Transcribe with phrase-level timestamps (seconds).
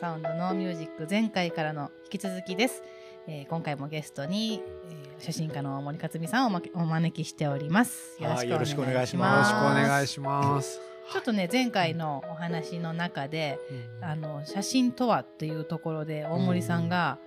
[0.00, 2.82] サウンドのミュージック前回からの引き続きです。
[3.26, 8.16] えー今回もゲストに、えー写真家の森克美さんをおお招きしております。
[8.18, 10.80] はいよろしくお願いしよろしますくお願いします。
[11.12, 13.58] ちょっとね前回のお話の中で
[14.00, 17.18] あの写真とはっていうところで大森さんが、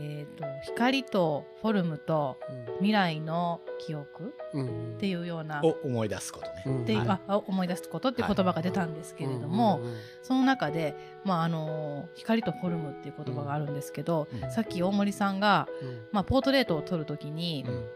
[0.00, 2.38] えー、と光とフォルムと
[2.76, 4.94] 未来の記憶うん。
[4.96, 6.62] っていうような、を思い出すことね。
[6.66, 6.82] うん。
[6.82, 7.08] っていうはい。
[7.08, 14.50] ああ思い出すことっていう言葉が出たんですけれども、うんうんうんその中で、まあ、あの光とフォルムっていう言葉があるんですけど、うん。
[14.50, 16.00] さっき大森さんが、うん。
[16.12, 17.88] まあ、ポートレートを撮るときに、うん。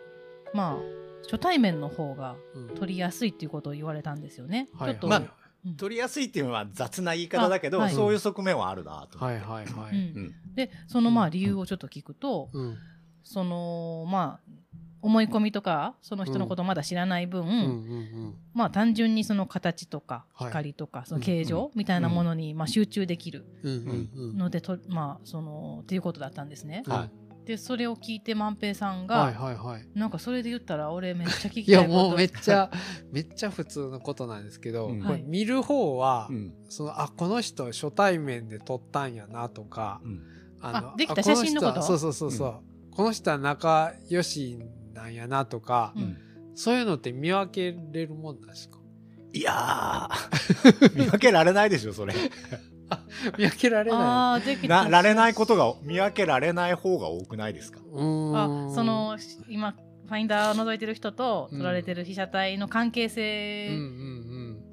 [0.55, 0.77] まあ
[1.25, 4.69] 初対面の方がうん撮りやすいっていうことを言われたんですよね。
[4.75, 5.31] はいちょっと、まあうん
[5.77, 7.95] 取りやすいっていうのは雑な言い方だけど、あはい。
[7.95, 9.47] そういう側面はあるなと思って。
[9.47, 9.97] はいはいはうん。
[9.97, 10.11] い。
[10.13, 10.35] うん。
[10.55, 12.77] でそのまあ理由をちょっと聞くと、うん。
[13.25, 14.53] そのまあ
[15.03, 20.49] 思い込みとかその人のことまだ知らない分、まあ単純にその形とかはい。
[20.49, 24.39] 光とかその形状みたいなものにまあ集中できるうんうんうん。
[24.39, 26.83] のでとまあそのっていうことだったんですね。
[26.87, 27.09] は
[27.45, 29.89] でそれを聞いて万平さんが、はいはいはい。
[29.95, 31.97] なんかそれで言ったら俺めっちゃ聞いきたいこと。
[31.97, 32.71] やもうめっちゃ
[33.11, 35.03] めっちゃ普通のことなんですけど、うん。
[35.03, 36.55] これ見る方は、うん。
[36.69, 40.23] そのあこの人初対面で撮ったんやなとか、うん。
[40.61, 41.83] あできた写真のこと？
[41.83, 42.61] そうそうそうそう、
[42.93, 44.59] この人は仲良し
[44.95, 46.17] なんやなとか、うん。
[46.55, 48.79] そういうのって見分けれるもんなんですか？
[49.33, 50.95] いやー。
[50.97, 52.15] 見分けられないでしょそれ。
[53.39, 54.85] 見分けられなあーできた。
[54.85, 57.81] なられないことが見分けられない方が多くないですか？
[57.81, 59.17] あその
[59.49, 63.69] 今ファインダーを覗いてる人とうん撮られてる被写体の関係うんう性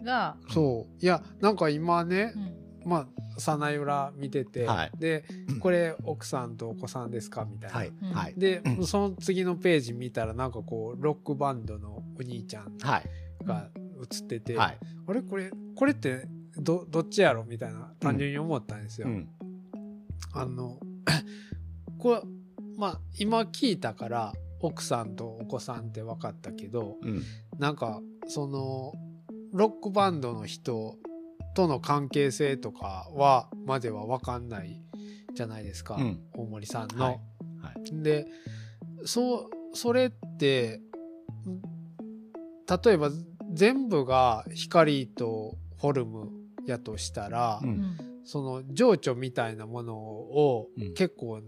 [0.02, 1.03] んが、うん、そう。
[1.03, 2.89] いやなんか今ねう、ん。
[2.89, 4.92] まあ早苗裏見てて、はい。
[4.98, 5.23] で
[5.61, 7.45] これ奥さんとお子さんですか？
[7.50, 7.88] みたいな、はい。
[7.88, 8.11] うん。
[8.11, 8.33] はい。
[8.38, 13.04] で、うんその次のページ見たらなんかこうロックバンドのお兄ちゃんはい。
[13.45, 13.70] が
[14.02, 14.78] 映ってて、はい。
[15.08, 15.22] あれ？
[15.22, 16.23] これこれって
[16.61, 19.08] どどっちやろみたいな単純に思ったんですよ。
[19.08, 19.30] うん。
[20.33, 20.80] あの
[21.97, 22.21] これ
[22.77, 27.21] まあ今聞いたから奥さんとお子さんって分かったけどうん。
[27.58, 28.93] なんかその
[29.52, 30.98] ロックバンドの人
[31.55, 34.81] との関係性とかはまでは分かんない
[35.33, 36.19] じゃないですか、うん。
[36.33, 37.05] 大森さんの。
[37.05, 37.19] はい。
[37.61, 38.27] はで
[39.05, 40.81] そうそれって
[41.48, 41.61] ん
[42.83, 43.09] 例えば
[43.52, 46.39] 全部が光とフォルム
[46.69, 47.69] やとしたら、うん。
[47.69, 50.93] うんその情緒みたいなものをうん。
[50.93, 51.41] 結構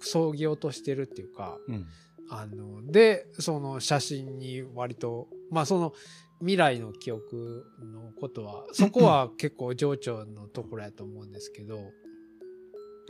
[0.00, 1.86] そぎ落としてるっていうか、うん。
[2.28, 5.92] あのでその写真に割とまあその
[6.40, 11.90] 未来の記憶のことはそこは結構情緒のところやと思うんですけど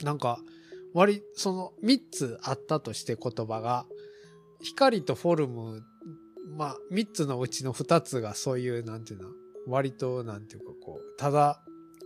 [0.02, 0.40] なんか
[0.92, 3.86] 割その3つあったとして言葉が
[4.60, 5.82] 光とフォルム
[6.56, 9.28] まあ3つのうちの2つがそういうなんていうの
[9.66, 11.62] 割となんていうかこうただ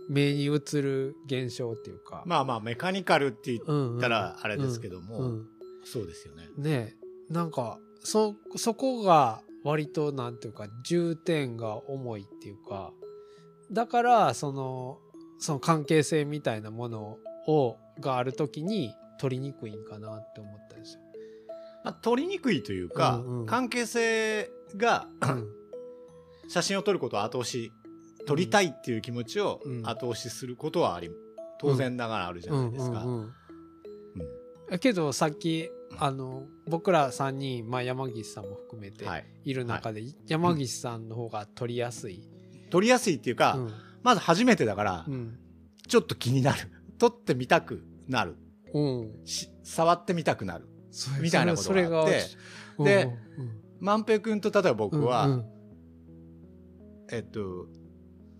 [0.09, 5.45] 目に映る現象っていうか、まあまあメカニカルって言っうんうんたらあれですけども、うん。
[5.83, 6.49] そうですよね。
[6.57, 6.95] ね
[7.29, 7.33] え。
[7.33, 12.91] なんかそそこが割となんていうか重点が重いっていうか。
[13.71, 14.99] だからその
[15.39, 17.17] その関係性みたいなもの
[17.47, 21.01] をがある時に取りにくいんかなって思ったんですよ。
[21.83, 23.45] まあ、取りにくいというか、うんうん。
[23.45, 25.47] 関係性がうん
[26.47, 27.71] 写真を撮ることを後押し
[28.25, 29.87] 撮りたいっていう気持ちをうん。
[29.87, 31.09] 後押しすることはあり
[31.59, 33.03] 当然ながらあるじゃないですか。
[33.03, 33.33] うんうんうん
[34.81, 42.27] けどさっきあの僕ら3人、まあ、山岸さんも含めてはい、いる中で、山岸さんの方が取りやすい。
[42.69, 43.73] 撮りやすいっていうか、うん。
[44.03, 45.39] まず初めてだからうん。
[45.87, 46.69] ちょっと気になる。
[46.99, 48.35] 撮ってみたくなる。
[49.63, 50.67] 触ってみたたくなる。
[51.21, 52.25] みたいなことがあって。
[52.83, 53.61] でうん。
[53.79, 55.56] 万平君と例えば僕は、うんうん
[57.11, 57.67] えっと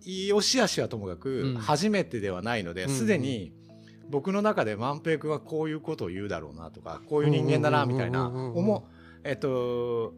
[0.04, 1.54] よしあしはともかくうん。
[1.56, 3.52] 初めてではないのでうんすで、に
[4.08, 8.88] 僕の中で万平君はこういうことを言うだろうなとかこういう人間だなみたいなうんうんうんうん思
[9.24, 10.14] えっと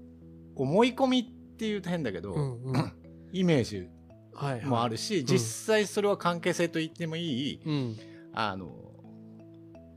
[0.55, 1.25] 思い込みっ
[1.57, 2.93] ていうと変だけど、うんうん。
[3.33, 3.89] イメージ
[4.35, 4.65] はいはい。
[4.65, 7.97] もあるし、実際それは関係性と言ってもいい、うん。
[8.33, 8.90] あの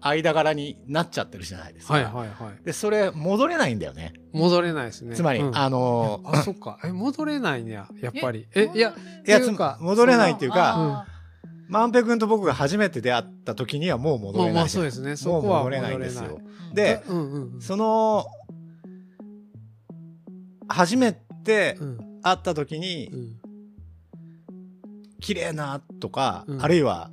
[0.04, 1.94] 間柄になっちゃってるじゃないですか。
[1.94, 2.66] はいはいはい。
[2.66, 4.14] でそれ戻れないんだよね。
[4.34, 5.16] 戻れないですね。
[5.16, 5.58] つまり、うん。
[5.58, 6.80] あのあそっか。
[6.84, 8.48] え戻れないねややっぱり。
[8.54, 8.94] えいや
[9.26, 11.06] いやっていうかつ戻れないっていうかあ
[11.70, 14.54] 万平君と僕が初めて出会った時にはもう戻れない。
[14.54, 15.16] まあまあそうですね。
[15.16, 15.98] そもうこは戻れない。
[15.98, 16.40] んですよ。
[16.72, 17.62] ーで、うんうんうん。
[17.62, 18.26] その
[20.68, 21.98] 初めてうん。
[22.22, 23.36] 会った時に、うん。
[25.20, 26.64] 綺麗なとか、うん。
[26.64, 27.12] あるいは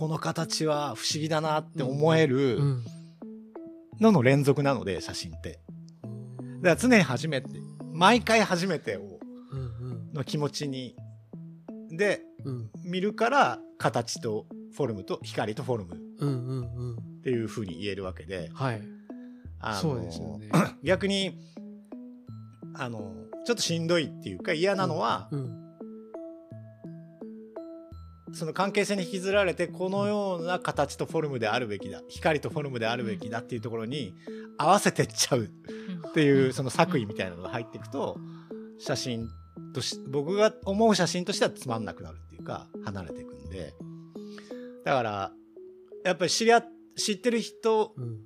[0.00, 2.84] この形は不思議だなって思えうるん
[4.00, 5.60] のの連続なので写真って
[6.62, 7.48] だから常に初めて
[7.92, 9.02] 毎回初めてを
[9.52, 10.96] うんの気持ちに
[11.90, 16.96] でうんうん見るから形とフォルムと光とフォルムうんうんうん。
[16.96, 18.82] っていうふうに言えるわけではい。
[19.82, 20.48] そうですよね。
[20.82, 21.38] 逆に
[22.72, 23.12] あの
[23.44, 25.69] ちょっとしんどいっていうか嫌なのは、うん。
[28.32, 34.14] その関係性に引きずられてこのような形とフォルムであるべきだ光とフォルムであるべきだっていうところに
[34.58, 38.18] 合わせてっちゃうっていうその作為みたいなのが入っていくと
[38.78, 39.28] 写真
[39.74, 43.74] とし僕が思う写真としてはつまんなくなるっていうか離れていくんで
[44.84, 45.32] だから
[46.04, 46.62] やっぱり知り合
[46.96, 48.20] 知ってる人うん。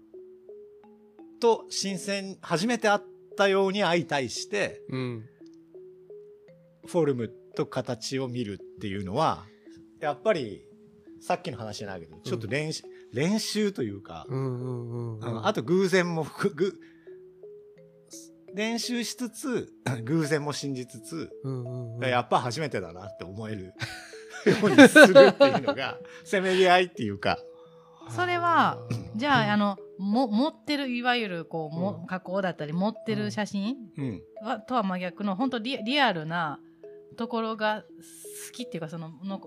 [1.41, 3.01] と新鮮初めて会っ
[3.37, 5.25] たように相対してうん。
[6.87, 9.45] フォルムと形を見るっていうのは
[10.01, 10.65] やっぱり
[11.21, 15.47] さっきの話じゃないけどちょっと練習,、練習というか、うんうんうん。
[15.47, 16.79] あと偶然もふぐ
[18.55, 19.73] 練習しつつ
[20.05, 22.05] 偶然も信じつつ、うんうんうん。
[22.05, 23.73] やっぱ初めてだなって思える
[24.47, 27.39] ようにするっていうのが せめぎ合いっていうか。
[28.11, 28.87] それは
[29.17, 32.07] じゃあ、あの、のも持ってるいわゆるこうも、うん。
[32.07, 34.23] 加工だったり持ってる写真うん。
[34.43, 36.61] は、とは真逆の本当リリアルな
[37.17, 39.41] ところが好きっていうかそのの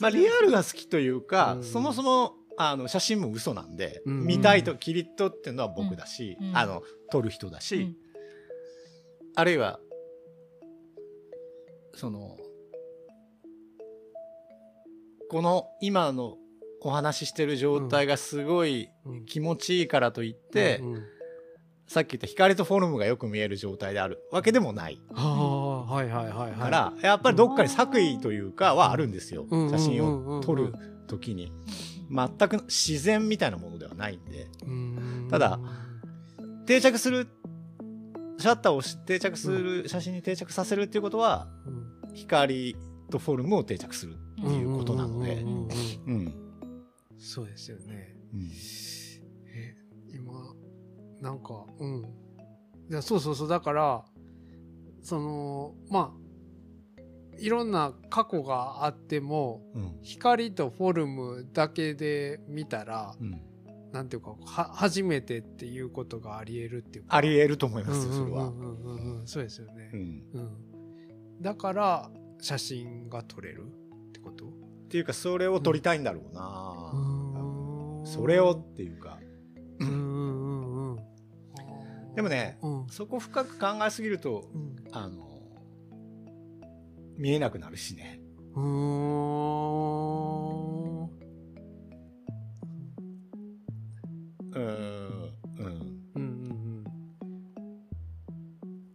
[0.00, 1.64] まあリアルが好きというか、うん。
[1.64, 4.24] そもそもあの写真も嘘なんで、うん。
[4.24, 6.56] 見たいと切り取ってるのは僕だし、うん。
[6.56, 7.96] あの撮る人だし、うん。
[9.34, 9.80] あるいは
[11.94, 12.36] その
[15.28, 16.36] この今の
[16.82, 19.24] お話ししてる状態がすごいうん。
[19.24, 20.82] 気持ちいいからといって、
[21.88, 25.00] さっき言った光とフォルムがよく見える状態であるわけでもない
[25.96, 26.58] ああ、はいはいはいはい。
[26.58, 30.74] から、やっぱりどっかに作為というかはあるんですよ、うん写真を撮る
[31.06, 31.52] 時に。
[32.10, 34.48] 全く自然みたいなものではないんで。
[34.64, 35.28] うん。
[35.30, 35.58] ただ、
[36.66, 37.28] 定着する
[38.38, 42.14] シャッターをし定着する、写真に定着させるっていうことはうん。
[42.14, 42.76] 光
[43.10, 45.44] とフォルムを定着するっていうことなので。
[47.18, 48.16] そうですよね。
[48.32, 48.50] うん。
[49.54, 49.76] え、
[50.14, 50.32] 今、
[51.20, 52.02] なんか、うん。
[52.90, 53.48] いや、そうそうそう。
[53.48, 54.04] だから、
[55.06, 57.02] その、まあ、
[57.38, 63.40] いろんな過去があっても、うん光とフォルムだけで見たら、うん
[63.92, 67.16] なんていうか、は、初めてっていうことがあり得るっていうか。
[67.16, 68.52] あり得ると思いますよそれは。
[69.24, 69.96] そうですよねう。
[69.96, 71.40] んうん。
[71.40, 72.10] だから、
[72.40, 73.62] 写真が撮れる
[74.08, 74.46] ってこと？
[74.46, 74.50] っ
[74.88, 79.18] ていうかそれを撮りたいんだろうな、うんそれをっていうか。
[82.16, 82.86] でもねうん。
[82.88, 85.36] そこ深く考えすぎるとうんあの
[87.16, 88.20] 見えなくなるしね
[88.54, 88.66] うーん。
[94.54, 95.30] うんうん
[96.14, 96.84] うんうん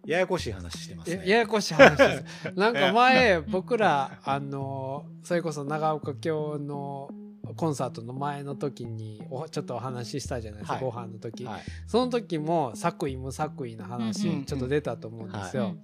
[0.07, 2.51] ややこしい話してますねややこしい話です。
[2.57, 7.07] なんか前、僕ら、あの、それこそ長岡京の
[7.55, 10.83] コンサートの前の時におちょっとお話ししたじゃないですか、はい。
[10.83, 11.61] ご飯の時、はい。
[11.87, 15.75] その時も作為無作為の話ちょっと出たと思うんですうよ。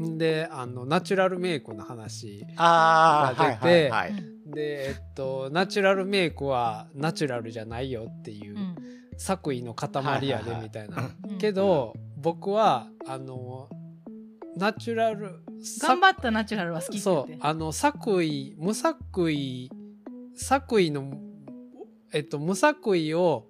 [0.00, 4.24] んであのナチュラルメイクの話ああが出てはいはいはい。
[4.46, 8.76] でえっとナチュラルメイクはナチュラルじゃないよっていう、うん。
[9.16, 10.88] 作為の塊やではいはいはいみたい。
[10.88, 11.10] な。
[11.28, 11.38] うん。
[11.38, 13.68] けど僕はあの
[14.56, 15.40] ナチュラル
[15.80, 17.32] 頑張ったナチュラルは好きって言って。
[17.32, 19.68] そうあの作為無作為
[20.36, 21.12] 作為の
[22.12, 23.46] えっと無作為を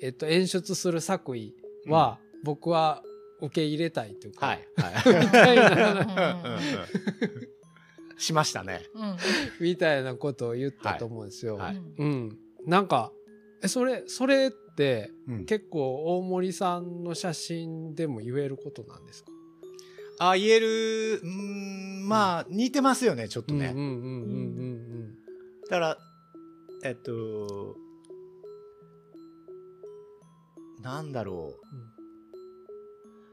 [0.00, 1.54] えっと演出する作為
[1.86, 3.02] は、僕は
[3.40, 5.24] 受け入れたいというか、はいはい。
[5.24, 6.58] みたいな。
[8.18, 8.82] しましたね。
[8.94, 9.16] うん。
[9.60, 11.56] みたいなことを言ったと思うんですよ。
[11.56, 13.12] はいうん、なんか
[13.62, 15.44] えそれそれってうん。
[15.44, 19.30] 結構大森さんの写真でも言えることなんですか？
[20.18, 25.14] あ言えるうんまあ似てますよねちょっとね、うんうんうんうん。
[25.68, 25.98] だから
[26.86, 27.76] えっと
[30.82, 31.54] なんだろ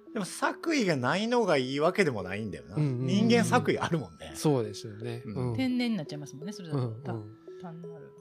[0.10, 0.14] う。
[0.14, 3.08] でも作為がないのがいいわけでもないんだよな、うんうんうんうん。
[3.08, 4.30] 人間作為あるもんね。
[4.32, 5.24] うん、そうですよね。
[5.26, 5.50] うん。
[5.50, 5.56] うん。
[5.56, 7.04] 天然になっちゃいますもんねそれだと、うんうん。
[7.04, 7.14] た
[7.62, 8.12] 単なる。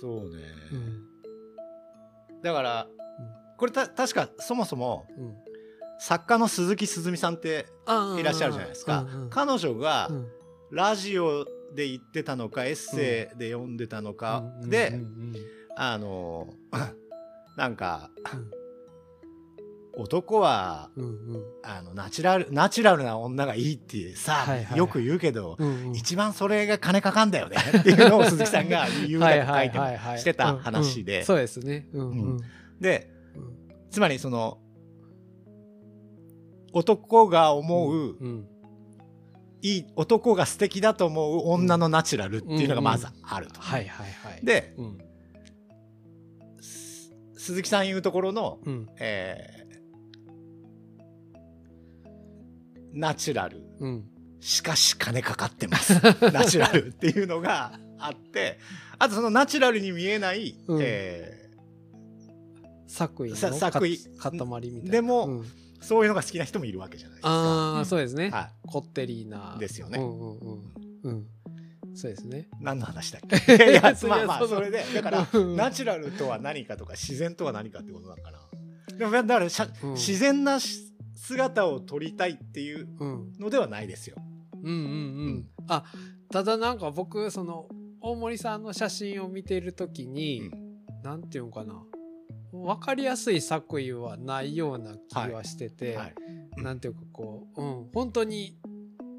[0.00, 2.42] そうね、うん。
[2.42, 2.86] だから
[3.56, 5.34] これた確かそもそもうん。
[5.98, 7.66] 作家の鈴木すずみさんって
[8.18, 9.30] いらっしゃるじゃないですか、うんうん。
[9.30, 10.28] 彼女がうん。
[10.72, 14.70] ラジオで言ってたのかエッセイで読んでたのか、うん。
[14.70, 14.94] で、うん。
[14.94, 15.34] うん。
[15.76, 16.48] あの
[17.56, 18.50] なんかうん。
[19.98, 21.04] 男はうん。
[21.04, 21.44] うん。
[21.62, 24.64] あのナチュラルナチュラルな女がいいってさ、はいはい。
[24.64, 25.94] はいよく言うけど、うんうん。
[25.94, 30.18] 一番それが金かかんだよね っていうのを鈴木さんが言うたと書いてはいはいはいはい。
[30.18, 31.12] してた話で。
[31.12, 31.26] うんうん。
[31.26, 31.88] そうですね。
[31.92, 32.40] うん
[32.80, 33.90] でうん。
[33.90, 34.58] つまりその
[36.72, 38.48] 男が思ううん
[39.66, 43.60] いい男が素敵だと思う女のナチュラルっていうのがまずあると。
[43.60, 44.44] はいはいはい。
[44.44, 44.98] で、うん。
[46.60, 48.88] す鈴木さん言うところの、うん。
[49.00, 49.66] えー
[52.92, 54.04] ナチュラルうん。
[54.40, 55.94] しかし金かかってます
[56.32, 58.58] ナチュラルっていうのがあって
[58.98, 61.45] あとそのナチュラルに見えない、うんえ
[62.96, 64.90] 作為のさ作為か塊みたいな。
[64.90, 65.44] でもうんー
[65.80, 67.28] そういうのが好きな人もいるわけじゃないですか。
[67.30, 68.30] ああ、うんそうですね。
[68.30, 69.56] はこってりな。
[69.60, 70.62] ですよねうんうんうん。
[71.02, 71.26] うん。
[71.94, 72.48] そうですね。
[72.60, 73.54] い、何の話だっけ？
[73.72, 78.38] いやまあまあそれでだからうんナチュラルとは何かとか自然とは何かってことなのかな。
[78.98, 83.32] でもだからしゃ、うん自然なし姿を撮りたいっていううん。
[83.38, 84.16] のではないですよ。
[84.62, 84.78] うんうんう
[85.30, 85.48] ん。
[85.68, 85.84] あ、
[86.30, 87.68] ただなんか僕、その、
[88.00, 90.50] 大森さんの写真を見てるときに、
[91.02, 91.82] なんていうのかな。
[92.64, 96.14] わかりやすい作為はないような気はしてて、はい、
[96.62, 98.56] なんていうかこう、うん、本当に、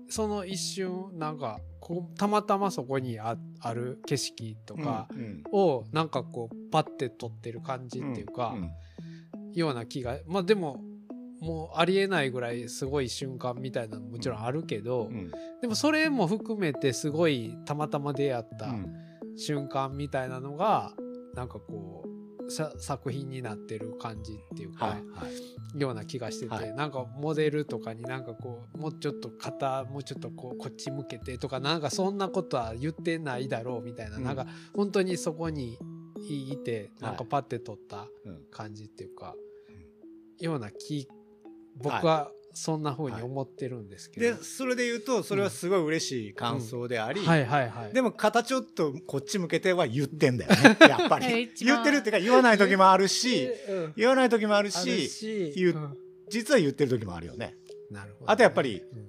[0.10, 5.08] その一瞬、なんか、こう、たまたまそこにあある景色とか
[5.52, 8.56] を、なんかこう、パッて撮ってる感じっていうか、
[9.54, 10.82] ような気が、まあでも、
[11.40, 15.32] もうありえないぐらいすごい瞬間みたいなのもちろんあるけど、うん。
[15.62, 18.94] でもそれも含めてすごいたまたま出会ったうん
[19.38, 20.94] 瞬間みたいなのが
[21.36, 22.17] なんかこうさ
[22.50, 25.28] 作品になってる感じっていうか、はいは
[25.76, 25.80] い。
[25.80, 26.74] ような気がしてて、はい。
[26.74, 34.24] なんかモデルとかになんかこうもうちょっと肩もうちょっとこうこっち向けてとかなんかそんなことは言ってないだろうみたいな、うん。
[34.24, 35.78] なんか本当にそこに
[36.30, 37.28] いてなんかはい。
[37.28, 38.44] パッて撮ったうん。
[38.52, 39.36] 感じっていうか、
[40.40, 41.08] ような気
[41.76, 47.94] 僕はそんな風に思ってるんですけど、でそれで言うとそれはすごい嬉しい感想であり、はいはいはい。
[47.94, 50.78] でも肩ちょっとこっち向けては言ってんだよね。
[50.90, 53.94] やっぱえり言ってるっていうか言わない時もあるしうん。
[53.96, 55.98] 言わない時もあるあるしし言ううん。
[56.30, 57.56] 実は言ってる時もあるよね。
[57.92, 59.08] なるほどあとやっぱりうん。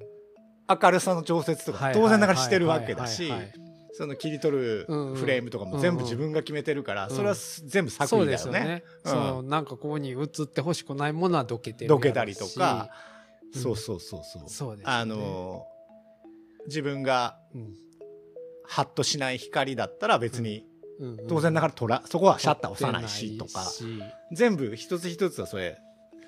[0.80, 3.48] 明るさの調節とか当然ながらしてるわけだしはいはいはい。
[3.48, 4.86] はいその切り取る
[5.16, 7.16] フレームとかも全部自分が決めてるからうん。
[7.16, 8.46] それは全部作そう品だよね。
[8.46, 8.84] ですよね。
[9.04, 9.10] うん。
[9.10, 13.17] そのなんかここに映ってほしくないものはどけてるどけたりとかうん
[13.52, 14.48] そうそうそうそう。
[14.48, 15.00] そうですよね。
[15.00, 15.66] あの
[16.66, 17.74] 自分がうん。
[18.70, 20.66] ハッとしない光だったら別に
[21.00, 21.08] うん。
[21.20, 23.64] うん当然ながら撮らそこはシャッター押さないしとか
[24.32, 25.78] 全部一つ一つはそれ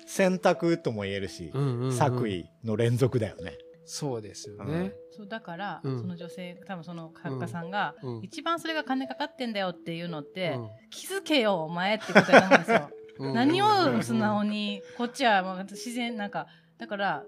[0.07, 1.93] 選択とも言えるし、うんうんうん。
[1.93, 3.57] 作為の連続だよね。
[3.85, 4.93] そうですよね。
[5.11, 6.01] そうだから、うん。
[6.01, 8.21] その女性多分その作家さんが、うん。
[8.23, 10.69] 一番それが金かかってんだよっていうのって、うん。
[10.89, 12.89] 気づけよお前ってことだと思うんですよ。
[13.19, 13.33] うん。
[13.33, 16.47] 何うんを素直にこっちはもう自然なんか
[16.81, 17.23] だから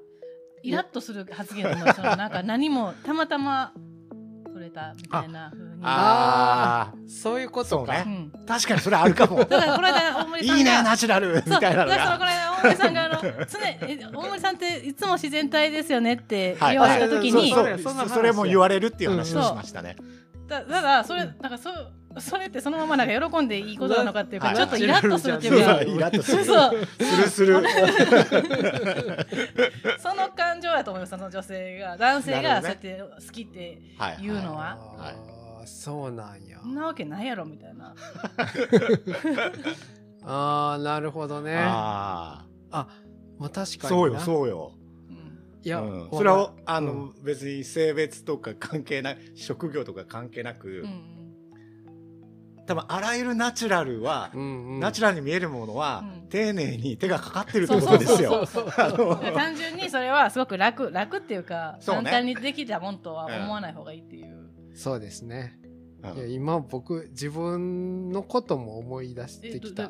[0.64, 3.72] イラッとする発言だと思うんですよなんか何もたまたま
[4.52, 5.80] 取れたみたいな風に。
[5.84, 8.04] あそういうことね。
[8.06, 9.38] うん、あ確かにそれあるかも。
[9.38, 11.36] だからこの間大森さんがいいねナチュラル。
[11.36, 12.26] みそうたいなのだからこが。
[12.26, 16.74] の間大森さんがあの 常え大森さんっていつも自然体ですよねってはい。
[16.74, 19.40] 言われた時に、そうそれも言われるっていう話うん。
[19.42, 19.96] をしましたね。
[19.98, 20.04] だ
[20.62, 21.70] ただそれなんかそ
[22.20, 26.46] それってそのままなんか喜んでいいことなのかっていうか、はいちょっとイラッとするっていそううか、そうイラッとする。
[26.46, 27.64] そうするする。
[30.00, 36.68] その感情やと思いますその女性が男性がそうやって好きってはい言うのは、あーそうなんやそ。
[36.68, 37.96] んなわけないやろみたいな
[40.26, 41.56] ああ、なるほどね。
[41.58, 42.88] あ、あ
[43.40, 44.72] まあ確かにそうよそうよ。
[45.64, 46.10] うんいや、うん。
[46.12, 47.24] それはあの、うん。
[47.24, 51.24] 別に性別とか関係ない職業とか関係なく、うん
[52.66, 56.30] 多分あらゆるナチュラルは、うんうん、ナチュラルに見えるものは、うん。
[56.30, 58.46] 丁寧に手がかかってるってことですよ。
[58.46, 58.86] そうそうそう。
[58.86, 62.04] あのうん単純にそれはすごく楽楽っていうかそうね。
[62.04, 65.60] 簡単にできたもんとは思わない方がいいっていう、そうですね。
[66.04, 66.18] うん。
[66.18, 69.90] いや今僕自分のことも思い出してきた。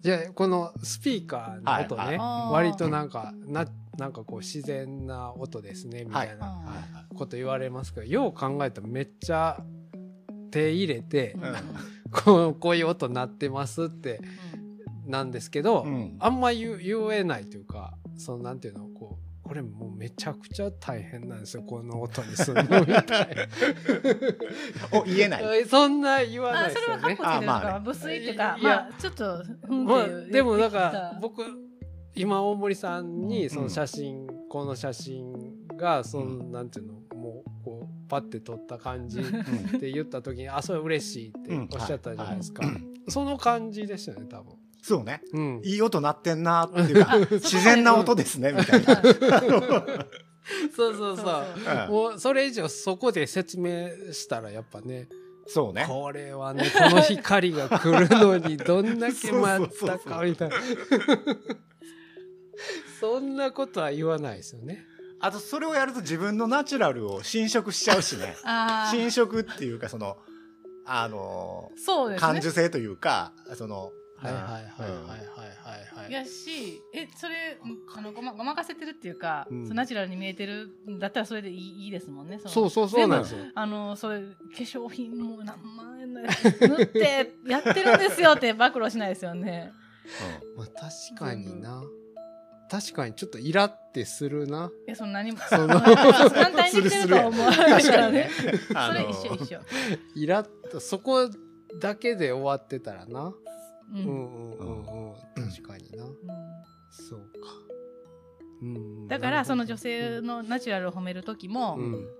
[0.00, 3.66] じゃあこのスピーカーの音ね、割となんかな
[4.00, 9.62] なんかこう自然な音ですねみたいはなあこと言われますけど、よう考えたらめっちゃ
[10.50, 11.56] 手入れて、ーうん。
[12.10, 14.20] こうこういう音鳴ってますって
[15.06, 16.16] なんですけど、うん。
[16.18, 16.78] あんま言
[17.12, 23.36] えないというかそのなんていうのこうこれもうめちゃくちゃ大変なんですよこの音にするのみたい
[24.92, 25.44] お言えない。
[25.44, 27.02] な そんな言わないあですよね。
[27.02, 27.84] それはカッコつけてるとか、あまあね。
[27.84, 28.70] 無粋っていうかいや。
[28.70, 31.69] まあちょっとうんまあっていうでもなんか僕
[32.14, 33.50] 今大森さんにうん。
[33.50, 35.32] その写真、この写真
[35.76, 41.68] がその、なんていうのもうこうパッて撮った感じって言った時にあそれ嬉しいってうん。
[41.72, 42.74] おっしゃったじゃないですか、はい。
[42.74, 42.82] はい。
[43.08, 45.22] その感じでしたね多分、そうね。
[45.32, 49.02] うん、いい音鳴ってんなっていうか 自然な音ですねみたいな。
[50.74, 50.94] そう。
[50.96, 55.08] そうそうもうそれ以上そこで説明したらやっぱね
[55.46, 55.84] そうね。
[55.86, 60.56] これはねこの光が来るのにどんだけ 待ったかみたいな
[63.00, 64.86] そんなことは言わないですよね。
[65.20, 68.36] あとそれをやると自分のナチュラルを侵食しちゃうしね。
[68.90, 70.16] 侵食っていうかその
[70.86, 72.26] あのそうですね。
[72.26, 75.20] 感受性というかそのはいはいはいはいはいうんはい。
[76.04, 77.58] はいやしえそれ
[77.96, 79.68] あのごまごまかせてるっていうか、うん。
[79.68, 82.38] ナチュラルに見えてるんだったらそれでいいいいですもんね。
[82.42, 83.44] のそうそうそうなんですよ。
[83.54, 84.26] あのそれ化
[84.56, 89.72] 粧品も何万円のやつ塗ってやってるんですよって暴露しないですよね。
[90.56, 91.82] まあ確かにな
[92.70, 94.70] 確かにちょっとイラってするな。
[94.86, 98.30] えその何もその 簡単にできてるとは思わない確かにね。
[98.70, 99.60] それ一緒一緒。
[100.14, 101.28] イラッとそこ
[101.80, 103.26] だけで終わってたらな。
[103.26, 103.34] う
[103.92, 105.50] うんんうんうんうん。
[105.50, 106.04] 確かにな。
[106.04, 106.14] うん。
[106.90, 107.48] そうか。
[108.62, 111.78] うんだからその女な性るのナチュラルを褒める時も、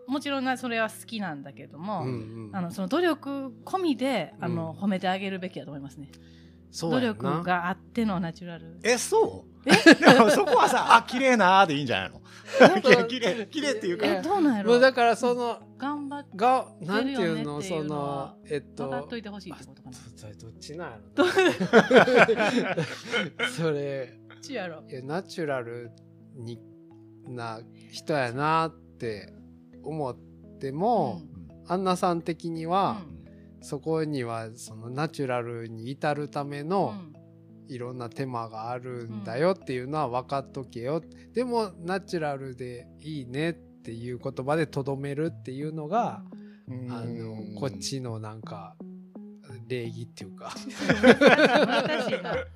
[0.08, 2.56] もちろんなそれは好きなんだけども、うんうん。
[2.56, 4.84] あのその努力込みであの、うん。
[4.84, 6.10] 褒めてあげるべきだと思いますね。
[6.70, 8.78] そう努力があってのナチュラル。
[8.82, 9.50] えそう？
[9.64, 9.72] で
[10.18, 12.20] もそこはさあ綺麗なーでいいんじゃないの？
[12.60, 14.22] なんか綺麗綺麗っていうか。
[14.22, 14.70] どうなんやろ？
[14.72, 17.60] もうだからその頑張ってがなんていうの？
[17.60, 19.96] そ出るよねっていうのえっと分かっといてほしいってことかな。
[20.16, 21.26] それどっちなんやろ
[23.56, 24.82] それどっちやろ？
[24.88, 25.90] いやナチュラル
[26.36, 26.58] に
[27.26, 27.60] な
[27.90, 29.32] 人やなって
[29.82, 30.16] 思っ
[30.58, 31.22] ても、
[31.68, 33.00] アンナさん的には、
[33.62, 37.20] そこにはそのナチュラルに至るためうんのうん
[37.70, 41.00] いろんな手間があるんだよっていうのは分かっとけよ、
[41.32, 46.24] でもナチュラルでいいねっていう言葉でとどめるっていうのが、
[46.66, 48.74] うんあのこっちのなんか
[49.68, 52.34] 礼儀っていうか難しいな。
[52.34, 52.48] 難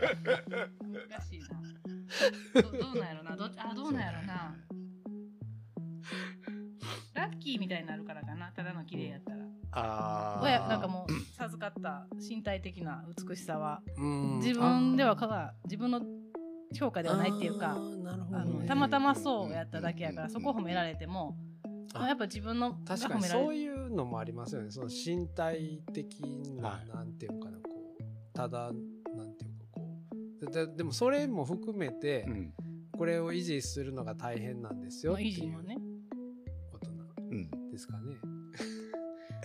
[1.23, 2.61] しいな。
[2.61, 3.37] どどうなんやろな。
[3.37, 4.57] どあどうなんやろな。
[7.27, 8.51] ラッキーみたいになるからかな。
[8.53, 9.45] ただの綺麗やったら。
[9.73, 10.45] あー。
[10.45, 14.39] 親なんかもう授かった身体的な美しさはうん。
[14.39, 16.01] 自分ではかが自分の
[16.75, 18.61] 評価ではないっていうかあーなるほあどね。
[18.63, 21.37] のたまたまそうやっただけやからそこを褒められても
[21.95, 23.47] あやっぱ自分のが確かに褒められる。
[23.47, 24.71] そういうのもありますよね。
[24.71, 26.21] その身体的
[26.61, 26.89] な、はい。
[26.89, 27.65] なんていうのかなこ
[28.01, 28.75] うただなん
[29.37, 29.89] ていうかこ
[30.43, 30.53] う。
[30.53, 32.53] でででもそれも含めて、うん。
[32.97, 35.39] これを維持するのが大変なんですよまあっていう。
[35.39, 35.77] 維持もね
[37.75, 38.19] ですかね。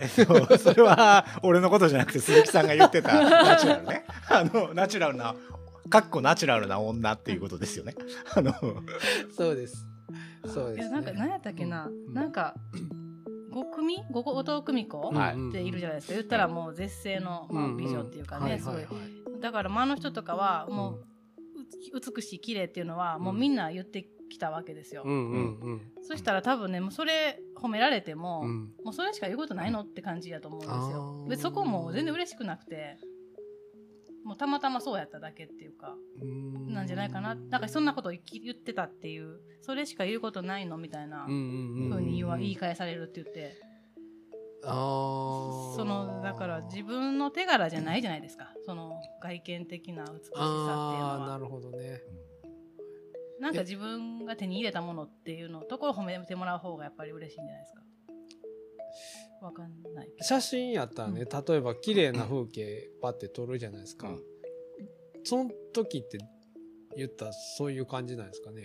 [0.00, 4.06] えっと、それは俺のことじゃなくて鈴木さんが言ってたナチュラルね。
[4.30, 5.34] あの、ナチュラルな、
[5.90, 7.94] かっこナチュラルな女っていうことですよね。
[8.34, 8.54] あの、
[9.36, 9.86] そうです。
[10.46, 10.82] そうです、ね。
[10.82, 12.14] いやなんか何やったっけな、うん。
[12.14, 12.54] なんか
[13.50, 15.48] 五組五後藤久美子はい。
[15.48, 16.14] っているじゃないですか。
[16.14, 18.86] 言ったらもう絶世の、まあ、美女っていうかね、すごい。
[19.40, 25.92] だからまああの人とかはもう、う美しい綺麗っていうのはもうみんな言ってきたわけですよ、うんうんうん。
[26.02, 28.72] そしたら多分ねもうそれ褒められても、うん。
[28.84, 32.96] もうそれしか言うことないのって感じやと思うんですあよーでそこも全然嬉しくなくて
[34.24, 36.72] もうたまたまそうやっただけっていうかうん。
[36.72, 37.34] なんじゃないかな。
[37.34, 38.20] なんかそんなこと言
[38.52, 39.40] ってたっていう。
[39.62, 40.78] それしか言うことないの？
[40.78, 41.32] みたいなふう
[42.00, 43.60] に言い返されるって言って。
[44.64, 45.74] あー。
[45.76, 48.52] そのだから自分の手柄じゃないじゃないですか。
[48.66, 51.26] その外見的な美しさっていうのは。
[51.28, 52.00] なるほどね。
[53.40, 57.74] なんか自分が手に入れたものっていうのところを褒めてもらう方がやっぱり嬉しいんじゃないです
[59.40, 59.46] か？
[59.46, 64.08] わかんない写真やったらね、例えば綺麗な風景パッて撮るじゃないですか。
[64.08, 64.22] うん
[65.22, 66.16] その時って
[66.96, 68.64] 言ったらそういう感じなんですかね。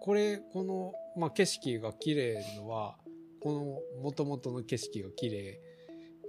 [0.00, 2.96] これ、この、まあ、景色が綺麗のは、
[3.40, 5.60] この元々の景色が綺麗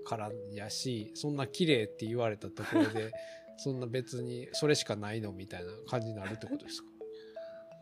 [0.04, 3.12] からやし、そんな綺麗って言われたところで、
[3.58, 6.90] そんな別にそれしかないのみたいな感じになるってことですか？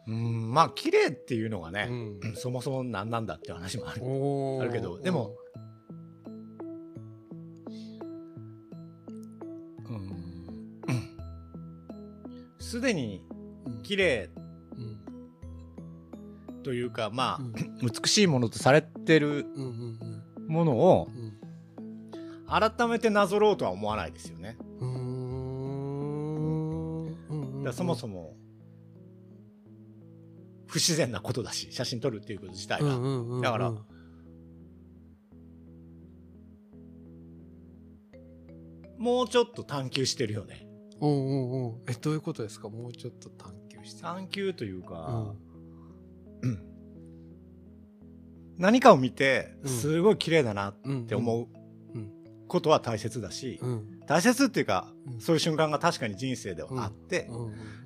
[0.08, 2.36] うん、まあ、綺麗っていうのがね、うん。
[2.36, 4.02] そもそも何なんだって話もある。
[4.62, 5.36] あるけどでも、
[9.89, 10.15] うん
[12.60, 13.24] すでに
[13.65, 14.30] うん綺麗
[14.76, 15.00] うん
[16.63, 17.54] というか、まあ、うん。
[17.82, 19.46] 美しいものとされてる
[20.48, 21.26] ものをうん
[22.48, 24.56] 改めてなぞろうとは思わないですよね。
[27.63, 28.24] だそもそも
[30.75, 33.71] 不自然なことだし写真撮るっていうこと自体が、もだから
[38.97, 40.67] もうちょっと探求してるよね。
[40.99, 41.77] うんうんう。
[41.77, 42.67] んえどういうことですか？
[42.67, 45.33] もうちょっと探求して探求というか、
[46.41, 46.49] うん。
[46.49, 46.59] うん。
[48.57, 49.69] 何かを見てうん。
[49.69, 51.39] すごい綺麗だなっうんて思う。
[51.43, 51.64] うん
[52.47, 53.99] ことは大切だし、うん。
[54.08, 55.19] 大切っていうか、うん。
[55.19, 57.29] そういう瞬間が確かに人生ではあって、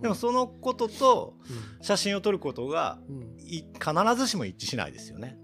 [0.02, 1.36] でもそのことと
[1.82, 3.00] 写真を撮ることが
[3.38, 5.38] 必ずしも一致しないですよね。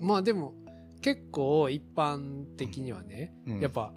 [0.00, 0.54] まあでも
[1.00, 3.60] 結構一般的にはねうん。
[3.60, 3.92] やっぱ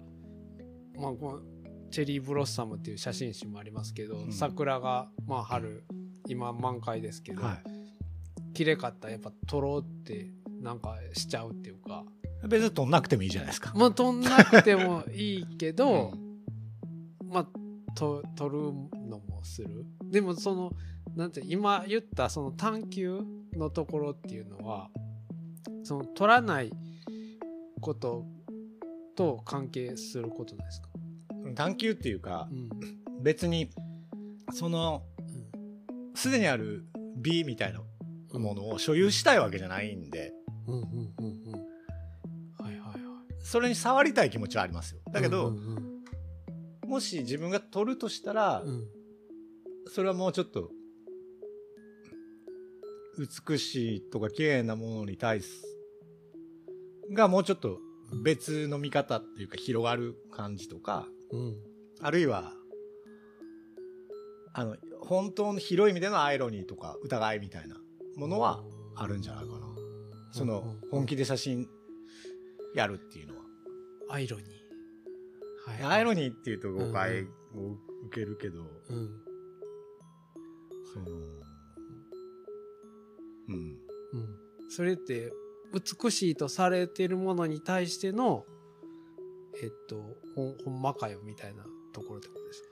[0.96, 4.32] まあこうチェリーブロッサムっていう写真集もありますけど、うん。
[4.32, 5.84] 桜がまあ春
[6.26, 7.58] 今満開ですけど、は
[8.54, 12.04] 綺麗かったらやっぱ撮ろうってなんかしちゃうっていうか。
[12.44, 13.72] い、別に取んなくてもいいじゃないですか。
[13.74, 17.46] まあ撮んなくてもいいけど、うまあ
[17.94, 18.58] と撮る
[19.08, 19.86] のもする。
[20.10, 20.72] でもその
[21.16, 23.22] なんて今言ったその探求
[23.54, 24.90] のところっていうのは
[25.84, 26.72] その撮らない
[27.80, 28.24] こと
[29.16, 30.88] と関係することですか、
[31.54, 32.68] 探求っていうかうん。
[33.22, 33.70] 別に
[34.52, 35.02] その
[36.14, 37.80] すでにある美みたいな
[38.38, 40.32] ものを所有したいわけじゃないんで
[40.72, 43.00] はいはいはい。
[43.40, 45.00] それに触りたい気持ちはありますよ。
[45.12, 45.98] だけど、うんうん
[46.88, 48.88] もし自分が取るとしたら、うん
[49.90, 50.70] それはもうちょっと
[53.46, 55.62] 美しいとか綺麗なものに対す
[57.12, 57.78] がもうちょっと
[58.22, 61.56] 別の見方っていうか広がる感じとかうん
[62.02, 62.52] あるいは
[64.52, 67.76] あの本当の広い意味でのアイロニーとか疑いみたいな
[68.16, 68.62] ものは
[68.94, 69.77] あるんじゃないかな。
[70.30, 71.68] その本気で写真
[72.74, 73.44] やるっていうのは。
[74.10, 74.46] アイロニー。
[75.82, 77.26] はいアイロニーっていうと誤解を
[78.06, 79.20] 受けるけど、うん。
[80.94, 81.06] その
[83.48, 83.54] うん。
[83.54, 83.78] うん。
[84.70, 85.32] それって
[85.72, 88.44] 美しいとされてるものに対しての
[89.62, 92.62] えっとほんほんまかよみたいなところってことです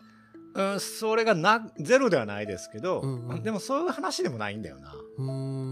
[0.55, 0.73] か？
[0.73, 3.43] うん、それがなゼロではないですけど、うんうん。
[3.43, 4.95] でもそういう話でもないんだよな。
[5.19, 5.66] うーん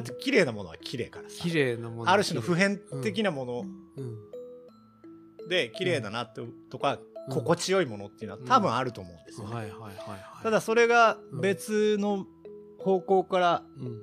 [0.00, 1.36] だって綺麗なものは綺麗からさ。
[1.42, 2.10] 綺麗なもの。
[2.10, 3.64] ある種の普遍的なもの。
[3.96, 5.48] うん。
[5.48, 9.54] で綺麗だなってとか、うん心地よいものっていうのは多分あると思うんですよね。
[9.56, 10.42] はいはいはいはい。
[10.44, 12.24] ただそれが別の
[12.78, 13.98] 方向からうん。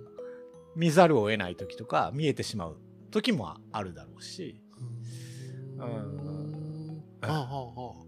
[0.75, 2.77] 見ざるを得ない時とか見えてしまう
[3.11, 4.59] 時もあるだろうし。
[5.77, 5.91] うーうん。
[6.97, 7.03] ん。
[7.21, 8.03] はあはあはあ。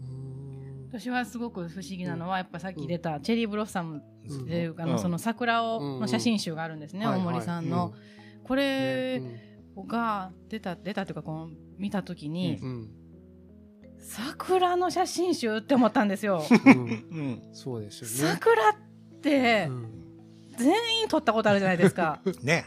[0.00, 0.88] うーん。
[0.90, 6.00] 私はすごく不思議なのは、やっぱさっき出たチェリーブロッサムっていうか、その桜を、うん。
[6.00, 7.94] の写真集があるんですね、はい大森さんの。
[8.42, 9.54] これね
[9.88, 12.90] が出た出たっていうかこの見た時に、うん。
[13.98, 16.42] 桜の写真集って思ったんですよ。
[16.66, 16.74] うん。
[16.74, 17.42] うん。
[17.52, 18.34] そうですよね。
[18.34, 18.74] 桜っ
[19.20, 19.90] てうん。
[20.56, 22.20] 全員撮ったことあるじゃないですか。
[22.42, 22.64] ね。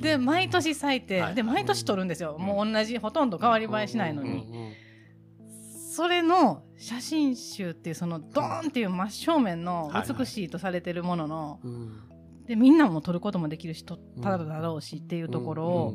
[0.00, 1.34] で毎年咲いて、はい。
[1.34, 2.44] で毎年撮るんですよ、うん。
[2.44, 4.72] もう同じほとんど変わり映えしないのに、うんうん
[5.98, 10.14] それの写真集っていうそのドーンっていう真正面のはいはい。
[10.16, 12.44] 美しいとされてるものの、うん。
[12.46, 13.96] でみんなも撮ることもできるした
[14.38, 15.94] だろうしっていうところうんを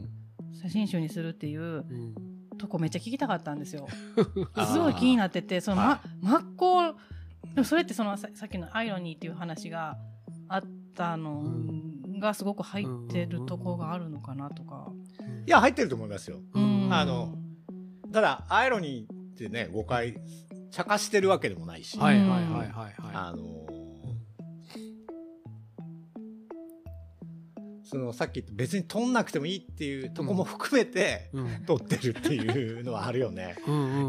[0.61, 2.15] 写真集にするっていううん。
[2.57, 3.87] とこめっちゃ聞きたかったんですよ。
[4.73, 6.95] すごい気になっててその、はま、真っ向
[7.55, 9.97] でもそれってそのささっきのアイロニーっていう話が
[10.49, 10.63] あっ
[10.93, 11.45] たの
[12.19, 14.91] がすごく入ってるとこがあるのかなとか。
[15.47, 16.41] いや、入ってると思いますよ。
[16.53, 16.89] うん。
[16.91, 17.37] あの
[18.11, 20.15] ただ、アイロニーってね、誤解、
[20.71, 21.97] 茶化してるわけでもないし。
[21.97, 23.73] はいはいはいはいはいあのー
[27.85, 33.55] そのさっき言った別に取んなくてもいいっていうとこも含めてうん取ってるっていうのはあるよね。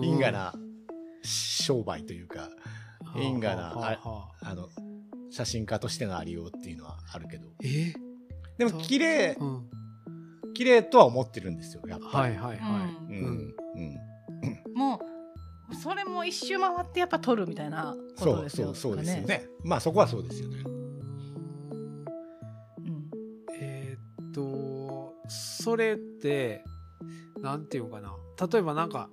[0.02, 0.54] 因果な
[1.22, 2.48] 商売というか、
[3.16, 4.70] 因果なはあの、
[5.30, 7.48] 写真家としてのありようっていうのはあるけど。
[7.62, 7.92] え？
[8.56, 9.70] でも綺麗う、ん
[10.54, 12.34] 綺麗とは思ってるんですよ、やっぱり。
[12.36, 13.54] はいはいはいうん。
[13.74, 13.96] うん。
[15.84, 19.26] それも一周回ってやっぱ撮るみたいなこそうとですよそうそうですよね。
[19.26, 19.46] ね。
[19.62, 20.62] まあそこはそうですよね。
[20.64, 20.70] う
[22.90, 23.10] ん
[23.60, 26.64] えーっとそれって
[27.42, 28.14] なんていうのかな
[28.50, 29.10] 例えばなんか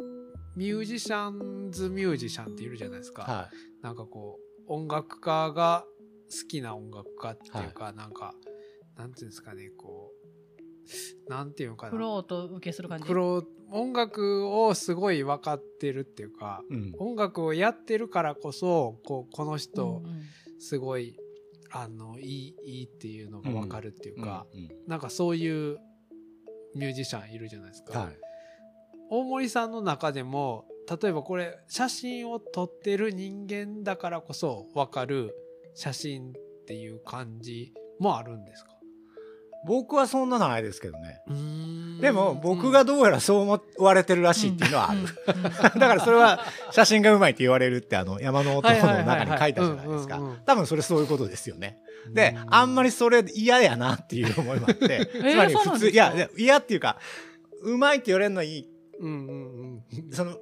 [0.55, 3.49] ミュージシャンズミュージシャンっているじゃないですか、は
[3.81, 5.83] なんかこう音楽家が
[6.29, 8.33] 好きな音楽家っていうか、なんか
[8.95, 10.20] なんていうんですかねこう
[11.27, 13.05] なんていうのかなフローと受けする感じ？
[13.05, 16.73] 黒音楽をすごい分かってるっていうかい。
[16.73, 16.93] うん。
[16.99, 20.21] 音楽をやってるからこそこうこの人うんうん
[20.59, 21.17] すごい
[21.71, 25.77] あのいいいいっていうのが分かるっていうか、うんうんなんかそういう
[26.75, 27.99] ミュージシャンいるじゃないですか。
[27.99, 28.17] はい。
[29.09, 30.65] 大森さんの中でも
[31.01, 35.33] 例えばこれ写真を撮ってる人間だからこそ分かる
[35.75, 36.33] 写真っ
[36.67, 38.70] ていう感じもあるんですか？
[39.65, 41.21] 僕はそんなのないですけどね。
[41.99, 44.99] ででも僕がどうやらそう思われてるらしいっていうのはある。
[44.99, 45.11] うんうん
[45.79, 50.19] だからそれは写真がうまいって言われるってあの山の男の中に書いたじゃないですか。
[50.45, 51.77] 多分それそういうことですよね。
[52.09, 56.97] で、あんまりそれ嫌やなっていう思いもあって、 つまり普通、いや嫌っていうか、
[57.61, 58.67] うまいって言われるのはいい。
[58.99, 60.35] うんうんうんその、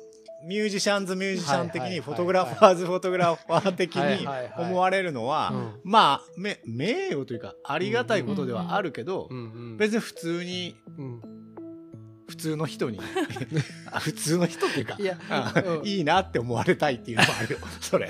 [0.49, 5.73] ミュージシャンズミュージシャン的に、フォトグラファーズフォトグラファー的に思われるのは、うん。
[5.83, 9.29] まあ、め、名誉というか、ありがたいことではあるけど
[9.77, 11.21] 別に普通に、うん。
[12.27, 12.99] 普通の人に、
[13.93, 14.97] あ普通の人っていうか
[15.83, 18.09] いいいなって思われたいっていうのもあるよ、 それ。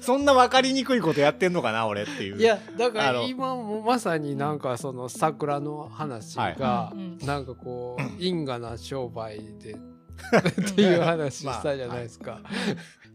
[0.00, 2.38] そ そんな分かりにくいことやってんのかな俺っていう。
[2.38, 6.92] いやだから今もまさになんかその桜の話が
[7.24, 9.76] なんかこう因果な商売で
[10.70, 12.40] っていう話したじゃないですか。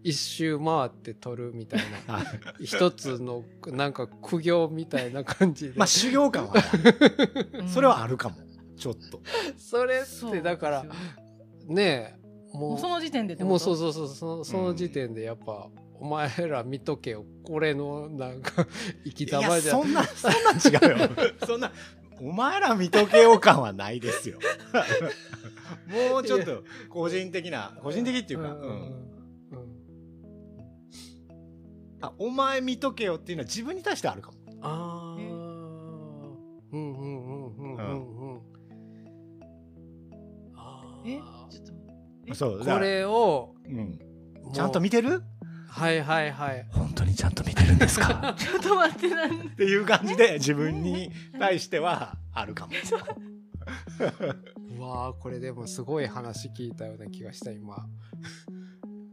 [0.04, 2.16] 一周回って取るみたいな。
[2.16, 2.22] は
[2.60, 2.66] い。
[2.66, 6.54] 一つのなんか苦行みたいな感じで、まあ修行感は
[7.60, 7.68] うん。
[7.68, 8.36] それはあるかも。
[8.78, 9.22] ちょっと。
[9.58, 10.86] それってだから
[11.68, 13.50] ねえももうその時点でってこと？
[13.50, 17.26] もうそうそうそうそのその時点でやっぱ、お前ら見とけよ。
[17.46, 18.66] 俺のなんか
[19.06, 19.78] 生きい様じゃ。
[19.78, 21.10] やそんなそんなん違うよ。
[21.46, 21.72] そんな
[22.22, 24.40] お前ら見とけよ感はないですよ。
[26.12, 29.06] もうちょっと個人的な個人的っていうか、うん。
[32.02, 34.38] あお前見とけよっていうのは自分に対してあるかも。
[34.62, 35.24] ああえ？
[35.26, 35.36] うん
[36.72, 38.42] うんうんうんうんうん。
[41.06, 41.20] え？
[41.50, 41.74] ちょっと
[42.28, 42.34] え？
[42.34, 44.00] そうこれをうん、
[44.54, 45.22] ちゃんと見てる？
[45.78, 46.66] はいはいはい。
[46.72, 48.34] 本当にちゃんと見てるんですか？
[48.40, 52.72] ちょっと待ってなんっていう感じで自分に対してはあるかも。
[54.78, 54.82] う。
[54.82, 57.76] わーこれでもすごい話聞いたような気がした今。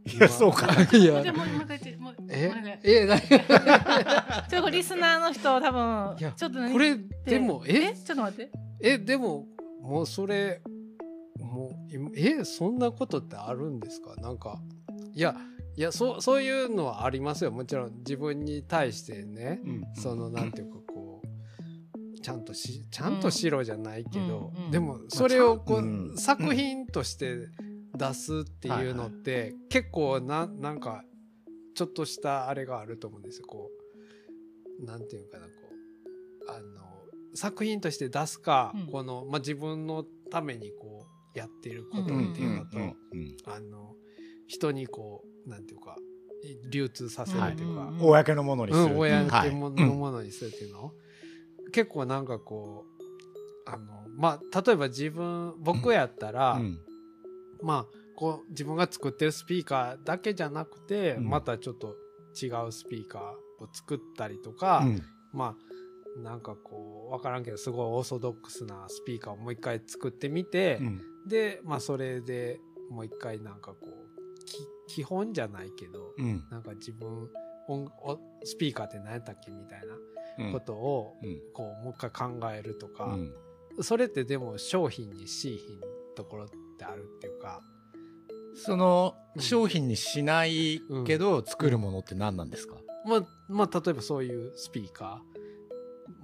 [0.07, 0.97] いやそうかな。
[0.97, 1.13] いや。
[1.33, 2.51] もう一回言ってもうえ？
[2.83, 7.91] えなちょっリスナーの人多分ちょっと何これでもえ？
[7.91, 7.93] え？
[7.95, 8.51] ちょっと待って。
[8.81, 9.47] えでも
[9.81, 10.61] もうそれ
[11.39, 12.45] もう今え？
[12.45, 14.15] そんなことってあるんですか？
[14.21, 14.61] なんか
[15.13, 15.35] いや
[15.75, 17.51] いやそうそういうのはありますよ。
[17.51, 25.81] もちろん自分に対してねうんそのなんていうかこうちゃんとしちゃんとしろじゃないけど、うんうんでもそれをこう、う
[26.13, 26.17] ん。
[26.17, 27.35] 作品として
[27.95, 31.03] 出すっていうのって、結構ななんか
[31.75, 33.47] ちょっとしたあれがあると思うんですよ。
[33.47, 33.69] こ
[34.81, 35.51] うなんていうかなこ
[36.47, 36.83] うあの
[37.35, 38.87] 作品として出すか、うん。
[38.87, 41.05] この、まあ、自分のためにこ
[41.35, 42.95] うやってることってうんいうのと、うん。
[43.45, 43.95] あの
[44.47, 45.97] 人にこうなんていうか
[46.69, 47.95] 流通させるというか、はい。
[47.99, 48.87] 公のものにする、う。
[48.95, 49.69] ん、親はいの。
[49.69, 50.91] のものにするっていうの、
[51.71, 52.85] 結構なんかこ
[53.65, 56.79] うあのまあ例えば自分僕やったら、うん。
[57.61, 61.29] まあこう自分が作ってるスピーカーだけじゃなくて、うん。
[61.29, 61.95] またちょっと
[62.41, 63.21] 違うスピーカー
[63.63, 65.01] を作ったりとか、うん。
[65.31, 71.01] まあなんかこう分からんけどすごいオーソドックスなスピーカーをもう一回作ってみて、うん。
[71.27, 72.59] でまあそれで
[72.91, 74.02] もう一回なんかこうき
[74.93, 76.45] 基本じゃないけど、うん。
[76.51, 77.29] なんか自分
[77.67, 79.81] 音おスピーカーって何やったっけみたい
[80.37, 80.51] なうん。
[80.51, 81.39] ことをうん。
[81.53, 83.83] こうもう一回考えるとか、うん。
[83.83, 85.79] それってでも商品にしいひん
[86.15, 87.61] ところってあるっていうか
[88.55, 89.41] そのうん。
[89.41, 92.75] 商品にしないけど作るものって何なんですか、
[93.07, 95.23] まあまあ例えばそういうスピーカ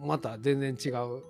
[0.04, 1.24] ーまた全然違う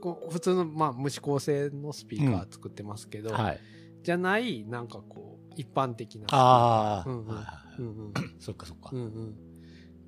[0.00, 3.60] こう普通のまあ無指向性のスピーカー作ってますけど、はい。
[4.04, 6.26] じゃないなんかこう一般的な。
[6.30, 8.14] ああ、うんうん。
[8.38, 8.90] そっかそっか。
[8.92, 9.36] うんうん。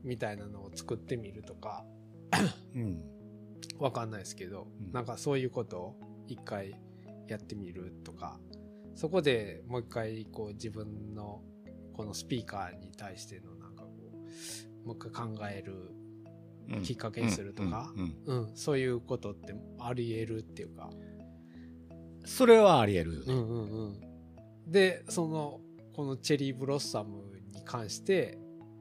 [0.03, 1.85] みたいなのを作ってみるとか。
[2.75, 3.03] うん。
[3.79, 4.93] わかんないですけど、うん。
[4.93, 6.75] なんかそういうことを一回
[7.29, 8.39] やってみるとか。
[8.95, 11.43] そこでもう一回こう自分の
[11.95, 13.91] このスピーカーに対してのなんかこ
[14.85, 15.91] うもう一回考える
[16.67, 16.83] うん。
[16.83, 17.93] きっかけにするとか。
[18.27, 20.89] うん、そういうことってあり得るっていうか、
[22.25, 24.01] それはあり得るよね、うんうんうん、
[24.67, 25.61] でその
[25.95, 27.23] このチェリーブロッサム
[27.53, 28.39] に関して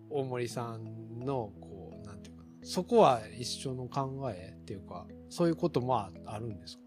[0.09, 6.83] 大森さんのこうなんていうかなそこは一緒の考えっていうかそういうこともああるんですか？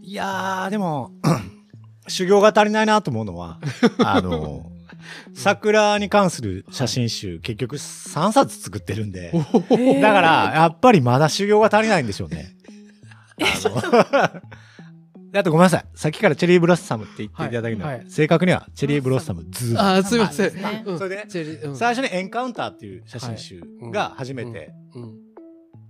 [0.00, 1.12] いやーでも
[2.08, 3.58] 修行が足りないなと思うのは
[4.04, 4.70] あの
[5.34, 10.00] 桜に関する写真集、結局3冊作ってるんでー。
[10.00, 12.54] だからやっぱりまだ修行が足りないんでしょうね
[15.28, 15.84] あのであとごめんなさい。
[15.94, 17.84] さっきからチェリーブロッサムって言っていただけるの。
[17.84, 18.10] は、はいはい。
[18.10, 19.78] 正確にはチェリーブロッサムズー。
[19.78, 20.52] あーすいません、
[20.98, 21.76] それでチェリーうん。
[21.76, 23.62] 最初にエンカウンターっていう写真集
[23.92, 25.14] が初めてうん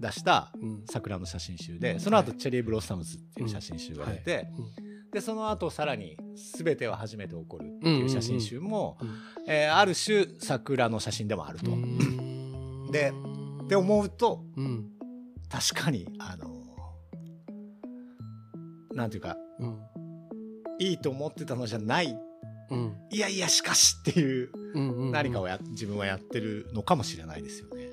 [0.01, 0.83] 出したうん。
[0.91, 5.11] 桜の写真集で、うんその後チェリーブロッサムズっていう写真集が出て、うん。
[5.11, 6.17] でその後さらに
[6.57, 9.09] 全ては初めて起こるっていう写真集も、うん。
[9.49, 11.71] えーある種桜の写真でもあると。
[11.71, 11.75] う
[12.89, 12.91] っ
[13.69, 14.87] て思うとうん。
[15.49, 16.58] 確かにあの
[18.99, 19.79] なんていうかうん。
[20.81, 22.17] いいと思ってたのじゃない。
[22.71, 22.97] うん。
[23.11, 27.89] いやいやしかしっていううんうん何かをや自分はやってるのかもしれないですよね。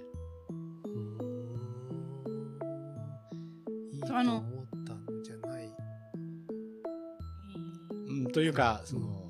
[3.94, 5.72] いいとあの思ったのじゃない。
[8.08, 9.25] うん、というかその、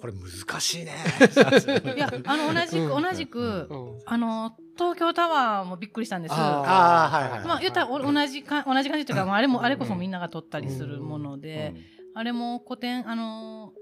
[0.00, 0.92] これ難しいね。
[1.96, 3.02] いやあの同じくうん。
[3.02, 3.98] 同じくうん。
[4.06, 6.34] あの東京タワーもびっくりしたんです。
[6.36, 12.18] あーはいはいまあ言ったらお同じか同じ感じというか、まあ、あれもあれこそみんななが撮ったりするもので、うん。
[12.18, 13.72] あれも古典あの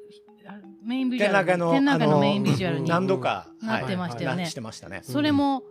[0.84, 4.44] メインビジュアル展覧会のメインビジュアルうんに何度か、なってましたよね。
[4.44, 5.00] なしてましたね。
[5.02, 5.62] それも、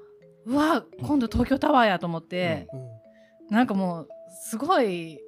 [0.46, 2.68] うわ今度東京タワーやと思って、
[3.50, 4.08] なんかもう
[4.50, 5.20] すごい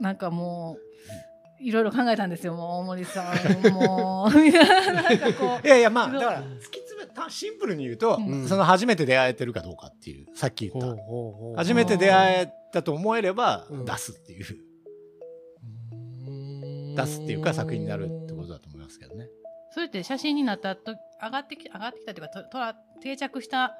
[0.00, 1.31] なんかもう
[1.62, 8.48] いろいろ考えたんですよもう大森さんもういななんかこ いやいやまあだから突き詰めたシンプルに言うと、うん。
[8.48, 10.96] その初めて出会えてるかどうかっていうさっき言った。
[11.56, 13.84] 初めて出会えたと思えればうん。
[13.84, 14.46] 出すっていう、
[16.26, 19.28] うん出すっていうか作品になるってことだと思いますけどね。
[19.70, 23.74] それって写真になったと上がってき上がってきたというかととら定着した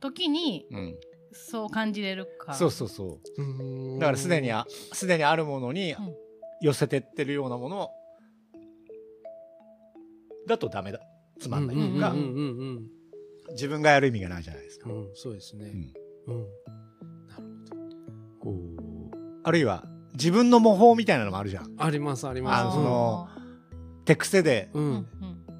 [0.00, 0.94] 時にうん、
[1.32, 2.54] そう感じれるか。
[2.54, 3.42] そうそうそう。
[3.42, 3.98] うん。
[3.98, 6.14] だからすでにあすでにあるものにうん
[6.60, 7.90] 寄せてってるようなもの。
[10.46, 11.00] だとダメだ。
[11.38, 12.14] つまんないというか、
[13.52, 14.90] 自分がやる意味がないじゃないですか。
[14.90, 15.72] うんそうですね。
[16.26, 16.34] うん。
[16.34, 16.46] うん。
[17.28, 17.80] なるほど。
[18.40, 21.74] こうあるいは自分の模倣みたいなのもあるじゃん。
[21.78, 22.64] ありますありあます。
[22.66, 23.28] のその
[24.04, 24.70] 手癖で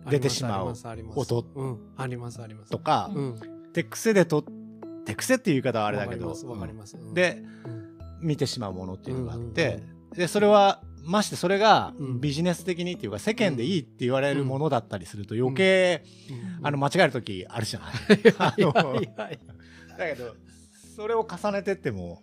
[0.09, 0.75] 出てしまう
[1.17, 1.47] 音。
[1.55, 1.79] うん。
[1.97, 2.71] ありますあります。
[2.71, 3.41] とか、うん。
[3.73, 4.45] 手癖でと
[5.07, 6.35] 手癖っていう言い方はあれだけど。
[7.15, 8.27] でうん。
[8.27, 9.83] 見てしまうものっていうのがあっうんて、
[10.15, 12.21] でそれはましてそれがうん。
[12.21, 16.05] ビジネス的にっていうか世間でいいって言われるものだったりすると余計、
[16.59, 16.67] うん。
[16.67, 17.91] あの間違える時あるじゃな
[18.57, 18.63] い？
[19.99, 20.35] だけど
[20.97, 22.23] それを重ねてっても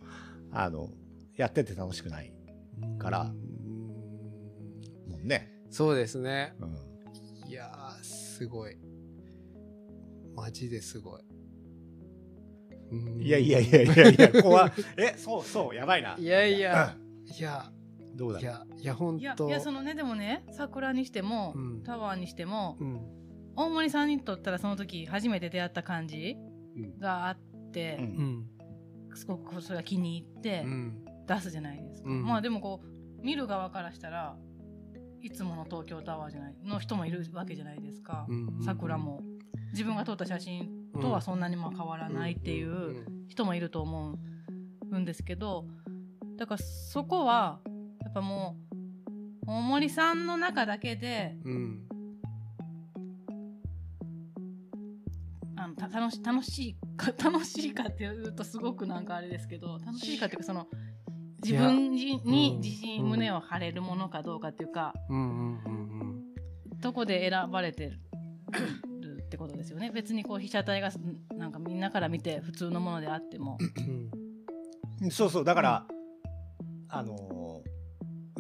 [0.52, 0.90] あの
[1.36, 2.34] やってて楽しくない
[3.00, 3.22] から。
[3.22, 3.32] うん。
[5.12, 5.52] もんね。
[5.70, 6.54] そうですね。
[6.60, 7.50] うん。
[7.50, 8.78] いやーすごい。
[10.36, 11.22] マジですごい。
[12.92, 13.22] うん。
[13.22, 14.72] いやいやいやいやいや怖い。
[14.98, 16.16] えそうそうやばいな。
[16.18, 16.96] いやいや。
[17.38, 17.77] いやうん
[18.18, 21.84] どうだいやいや本いや当いやそのねでもね桜にしても、うん。
[21.84, 23.00] タワーにしてもうん。
[23.56, 26.36] 大森さんにとったらその時初めて出会った感じ
[27.00, 27.38] があっ
[27.72, 28.08] てう、うん。
[28.40, 28.46] ん
[29.16, 31.06] すごくそれが気に入ってうん。
[31.28, 32.24] 出すじゃないですか、うん。
[32.26, 34.36] まあでもこう見る側からしたら
[35.22, 39.22] いつもの東京タワーじゃないの人もいるわけじゃないですか、うん桜も。
[39.72, 40.70] 自分が撮った写真
[41.02, 44.18] とはそんなにまあ変わらないっていう人もいると思
[44.92, 45.66] うんですけど
[46.38, 47.60] だからそこは
[48.08, 48.56] やっぱも
[49.46, 51.84] う大森さんの中だけでうん。
[55.58, 60.68] あのた楽し楽しいか 楽しいかっていうとすごくなんかあれですけど楽しいかっていうかその
[61.44, 62.62] 自分にうん。
[62.62, 66.24] 自信、うん胸を張れるものかどうかっていうかうんうんうん
[66.80, 68.00] どこで選ばれてる
[69.26, 69.92] ってことですよね。
[69.92, 70.92] 別にこう被写体が
[71.36, 73.58] なんかみんなから見て普通のものであっても、
[75.02, 75.12] うん。
[75.12, 75.44] そうそう。
[75.44, 75.88] だから、
[76.88, 77.37] あのーう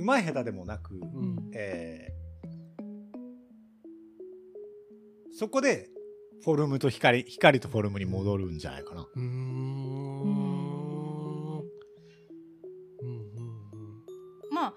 [0.07, 1.51] まい下手でもなく、うん。
[1.53, 2.17] えー
[5.39, 5.91] そこで
[6.43, 9.01] フォルムと光光とフォルムに戻るんじゃないかな。
[9.01, 9.23] うーん。
[9.23, 9.25] う
[11.59, 11.61] ん
[13.01, 13.45] うん
[14.51, 14.73] まあ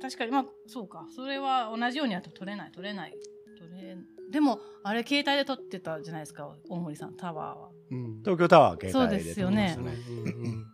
[0.00, 1.06] 確かにまあそうか。
[1.16, 2.72] それは同じようには撮れない。
[2.72, 3.14] 撮れない。
[3.58, 3.96] 撮れ
[4.30, 7.16] でもあれ携帯で撮ってたじゃないですか大森さん。
[7.16, 7.70] タワーは。
[7.90, 8.18] うん。
[8.20, 9.74] 東京タワーは携帯でそうですよね。
[9.74, 10.66] 撮りましたうんうん。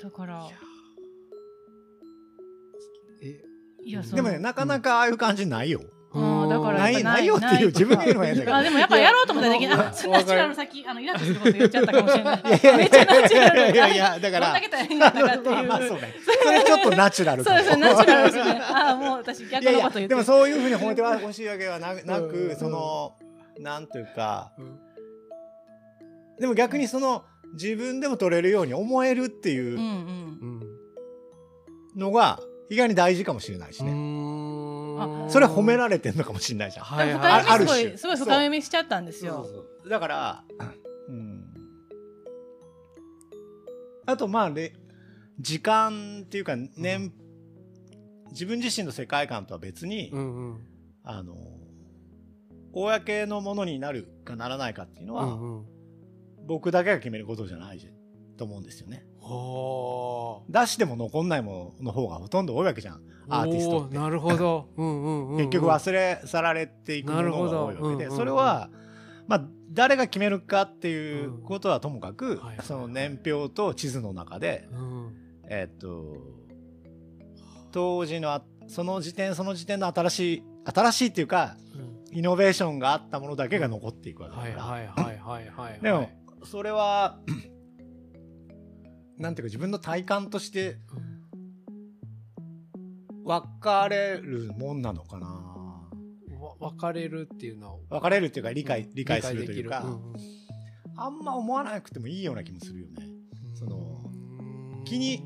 [0.00, 0.73] だからえ
[3.28, 5.80] いやでもねなかなかああいう感じないよ。
[6.12, 9.94] うんだからないないよっていう自分で言うのも変だけどあでもやっぱやろうと思ったらできない。
[9.94, 12.40] そナチュラル先あのイラッとすること言っちゃったかもしれない。
[12.40, 13.72] いやいやめっちゃナチュラル。
[13.72, 15.66] いやいやだからどんだけ大変だったかっていう。
[15.66, 16.14] まあそうね。
[16.44, 18.60] それちょっとナチュラルそうですねナチュラルですね。
[18.60, 20.08] ああもう私逆のこと言ってる。
[20.08, 23.16] でもそういうふうに褒めてほしいわけはななうんくその
[23.58, 24.78] なんというかうん
[26.38, 29.78] でも逆にその自分でも撮れるように思えるってうんいううん。
[29.78, 30.60] うん
[31.96, 32.38] のが
[32.70, 33.90] 意外に大事かもしれないしね。
[34.96, 36.84] あそれ褒められてんのかもしれないじゃん。
[36.84, 39.44] はい深はいある読みすごい種すごい深読みしちゃったんですよ。
[39.44, 40.44] そうだから、
[41.08, 41.44] うん、
[44.06, 44.72] あとまあれ
[45.40, 47.12] 時間っていうか年、
[48.30, 50.60] 自分自身の世界観とは別に、うんうん。
[51.02, 51.36] あの
[52.72, 55.66] 公のものになるかならないかっていうのは、うんうん。
[56.46, 57.78] 僕だけが決めることじゃない
[58.36, 59.06] と思うんですよね。
[59.20, 63.00] は出しても残んないものの方がほとんど多いわけじゃん。
[63.28, 63.96] あアーティストって。
[63.96, 64.68] なるほど。
[64.76, 65.36] うんうんうんうん。
[65.38, 68.16] 結局忘れ去られていくものが多いわけで、なるほどうんうんうん。
[68.16, 68.70] それは、
[69.26, 72.66] まあ、誰が決めるかっていうことはともかく、はいはいはい。
[72.66, 75.12] その年表と地図の中で、うん。
[75.48, 76.16] えっと
[77.72, 82.16] 当時のあその時点その時点の新しい新しいっていうかうん。
[82.16, 85.80] イノベーションがあったものだけが残っていくわけだはいから、はいはいはいはい。
[85.80, 86.10] でも
[86.44, 87.18] それは
[89.18, 90.78] なんていうか自分の体感として
[93.24, 95.26] 分かれるもんなのかな。
[96.38, 100.94] わ分かれるっていうのは分かれるっていうか理解理解するというか、理解できる。
[100.96, 103.06] あんま思わなくてもいいような気もするよね。
[103.50, 103.56] うん。
[103.56, 105.24] そのうん気に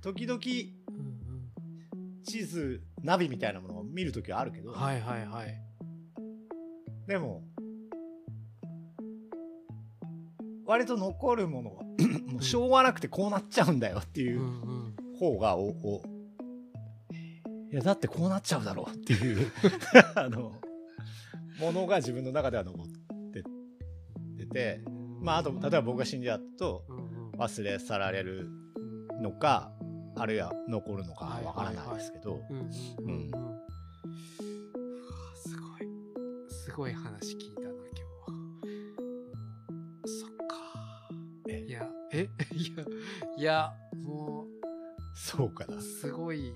[0.00, 5.54] 時々うん地図ナビみたいなものを見るときはあるけど、はいはいはい。
[7.06, 7.42] でも
[10.70, 11.82] 割と残るものは
[12.30, 14.40] もうしょうがなくてこうなっちゃうんだよっていう
[15.18, 16.02] 方がおお
[17.72, 19.50] いやだってこうなっちゃうだろうっていう
[20.14, 20.52] あの
[21.58, 22.86] ものが自分の中では残っ
[23.32, 23.42] て
[24.38, 24.84] てて
[25.20, 26.84] まああと例えば僕が死んじゃうと
[27.36, 28.48] 忘れ去られる
[29.20, 29.72] のか
[30.14, 32.40] あるいは残るのかわからないですけど、
[36.48, 36.92] すごい。
[36.92, 37.59] 話聞い
[42.12, 42.28] え？
[42.54, 42.84] いや
[43.36, 43.72] えいや
[44.04, 44.46] も
[45.14, 45.76] そうかな。
[45.76, 46.52] うすごい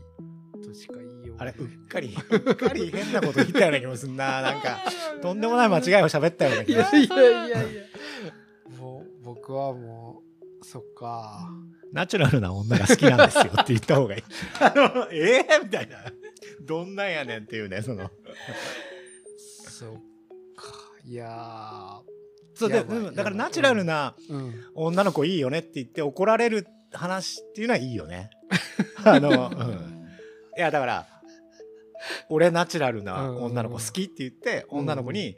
[0.62, 4.40] としか言いようあれうっかり うっかり変なこと言ったような気もすんな。
[4.42, 4.78] なんか
[5.20, 6.80] とんでもない間違いを喋ったようない気が。
[6.82, 7.62] やいやいや。
[7.62, 7.82] いや
[8.78, 10.22] もう僕はも
[10.60, 11.50] うそっか。
[11.92, 14.22] ナチュラルな女が好きなんですよって言った方がいい。
[14.60, 15.46] あの、え？
[15.48, 15.98] ー、みたいな。
[16.62, 18.10] どんなんやねんっていうね、その。
[19.68, 19.94] そっ
[20.56, 20.72] か。
[21.04, 22.00] いや
[22.54, 22.84] そうで
[23.14, 24.14] だからナチュラルな
[24.74, 28.30] 女の子いいよねって言って怒られる話っていうのはいいよね。
[29.04, 30.08] あの、うん。
[30.56, 31.06] いや、だから、
[32.28, 35.36] 俺ナチュラルな女の子好きって言って、うん女の子に、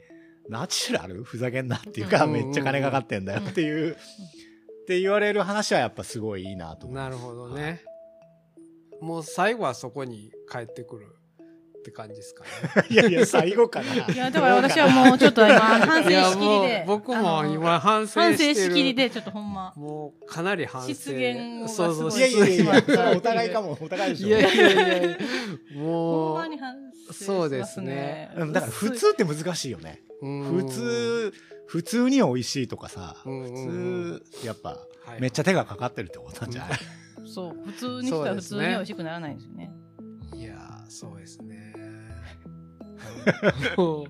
[0.49, 3.97] ナチュラルふざけんなっていうか、うんめっちゃ金かかってんだよっていう、っ
[4.87, 6.99] て言われる話はやっぱすごいいいなと思う。
[6.99, 7.83] なるほどね。
[9.01, 11.16] もう最後はそこに帰ってくる
[11.87, 12.51] って感じですかね。
[12.91, 13.95] いやいや、最後かな。
[14.13, 20.89] いやだから私はもうちょっと今反省しきりもうで僕も今反省反省しきりでちょっとほんまもうかなり反省。
[20.89, 24.29] 失言がそうそうすごいやいやいやお失互いかも、お互いでしょ。
[24.29, 25.17] いやいやいや
[25.77, 26.75] もうんまに反
[27.07, 27.95] 省しそうでますすね。
[27.95, 30.03] ねうんだから普通って難しいよね。
[30.23, 30.43] うん。
[30.43, 31.33] 普通、
[31.67, 34.71] 普通に美味しいとかさ、普通、やっぱ、
[35.05, 35.21] はい。
[35.21, 36.79] めっちゃ手がかかってるってことなんじゃない
[37.27, 37.57] そう。
[37.67, 39.73] 普通にしたら普通に美味しくならないんですよね。
[40.35, 41.76] いやーそうですね。
[43.77, 44.07] もう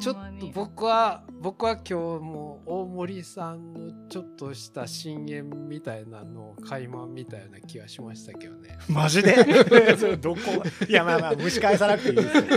[0.00, 8.78] ちょっと僕は僕は今日もう大森さんのちょっとした深淵みたいなのを垣間見たような気がしましたけどね。
[8.88, 9.34] マジで？
[9.96, 10.40] それどこ？
[10.88, 12.42] いや、まあまあ、蒸し返さなくていいですよ。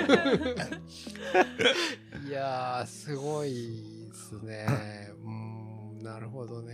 [2.27, 4.67] いやーすごいですね。
[5.23, 5.31] うー
[6.01, 6.73] んなるほどね。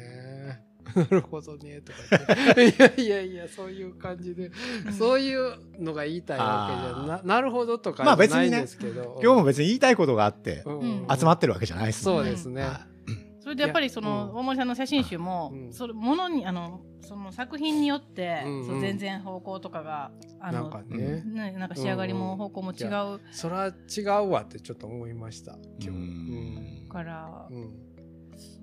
[0.95, 3.01] なるほどねとか言って。
[3.01, 4.51] いやいやいやそういう感じで、
[4.97, 10.63] そういうのが言いたいわけじゃななるほどとかまあじゃないん別にねですけど、今日も別に言いたいことがあって、
[11.17, 12.17] 集まってるわけじゃないですね。
[12.17, 12.61] うんですね。
[12.63, 12.87] は
[13.45, 15.71] それでやっぱりその大森さんの写真集も、うん。
[15.71, 22.89] それものにあのその作品によって、そう全然方向とかがあなんのかね、ね、なんか仕上がりも方向も違う。
[22.89, 25.89] かそれは違うわってちょっと思いました今日。
[25.89, 26.87] うん。
[26.91, 27.57] らうん。
[27.57, 27.84] うん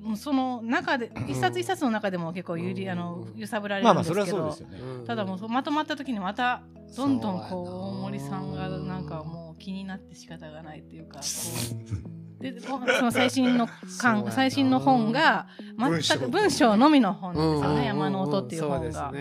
[0.02, 2.90] もうその中で一冊一冊の中でも結構ゆり、うん。
[2.90, 4.78] あの揺さぶられるんですけど、それはそうですよね。
[4.98, 6.62] うんただもうまとまった時にまた
[6.96, 11.26] どんどんこう大森さんがなんかもう気になって仕方がないっていうか こ
[12.40, 14.22] うんうでこその最新のそうやな。
[14.24, 15.46] 巻最新の本が
[15.78, 16.18] 全文章。
[16.18, 17.72] く文章のみの本なんですよね、うん。
[17.72, 19.12] うんうん山の音っていう本が。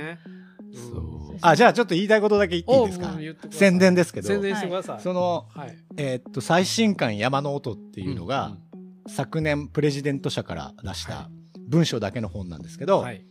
[1.42, 3.14] あ、じゃあちょっと言いたいことだけ言っていいですか？
[3.50, 5.00] 宣伝ですけど、宣伝してください。
[5.02, 5.78] その、はい。
[5.98, 8.56] えーっと、最新刊山の音っていうのが、
[9.08, 11.30] 昨年プレジデント社から出しはた
[11.68, 13.26] 文章だけの本なんですけど、はい。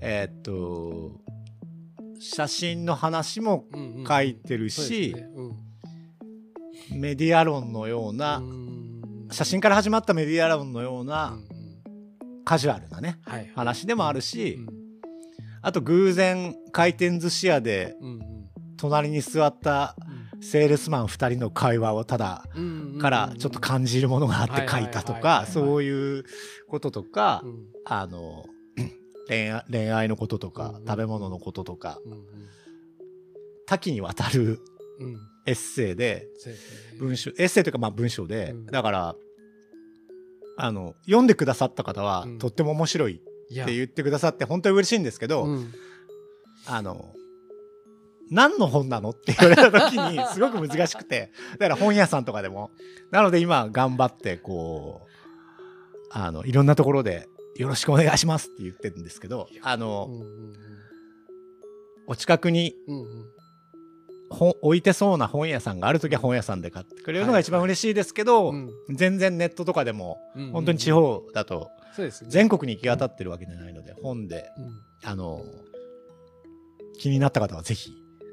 [0.00, 1.20] えーっと、
[2.18, 5.30] 写真の話もうんうん書いてるし、ですね。
[6.92, 7.00] うん。
[7.00, 9.28] メディア論のような、うん。
[9.30, 12.44] 写真から始まったメディア論のよううなんうん。
[12.44, 13.50] カジュアルなね、はい。
[13.54, 14.80] 話でもあるし、うん
[15.62, 18.20] あと偶然回転寿司屋でうん
[18.78, 19.94] 隣に座った
[20.42, 26.24] セールスマン2人の会話をただうんからちょっと感じるものがあって書いたとかそういう
[26.68, 27.66] こととかうん。
[27.84, 28.44] あの
[29.28, 32.24] 恋愛恋愛のこととかうん食べ物のこととかうん
[33.66, 34.60] 多岐にわたる
[35.46, 36.26] エッセイで
[36.98, 38.66] 文章エッセイというかまあ文章でうん。
[38.66, 39.14] だから
[40.56, 42.38] あの読んでくださった方はうん。
[42.38, 45.72] とっても面白いって言ってくださって本当に嬉しいんですけどうん。
[46.66, 47.12] あの
[48.30, 49.10] 何の本なの？
[49.10, 51.32] って言われた時にすごく難しくて。
[51.52, 52.70] だから本屋さんとかでも。
[53.10, 60.52] なので今頑張ってこうあのいろんなところでよろしくお願いしますって言ってるんですけどあうのんうん
[62.06, 63.26] お近くにうんうん
[64.30, 70.52] 本置いてそうな本屋さんがある時は本屋さんで買ってくれるのが一番嬉しいですけど、うん全然ネットとかでもうん。
[70.52, 71.68] 本当に地方だと
[72.28, 74.48] 全国に行き渡ってるわけじゃないので本で
[75.02, 75.08] うん。
[75.10, 75.42] あの
[77.00, 77.90] 気になった方はぜひ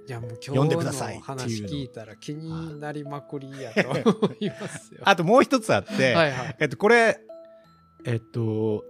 [0.08, 5.02] いやもう今読ん日のでくださいっていう話の聞いたら気になりまくりやと思いますよ。
[5.04, 6.56] あともう一つあって、はいはい。
[6.60, 7.20] えっと、これ、
[8.06, 8.86] えっと、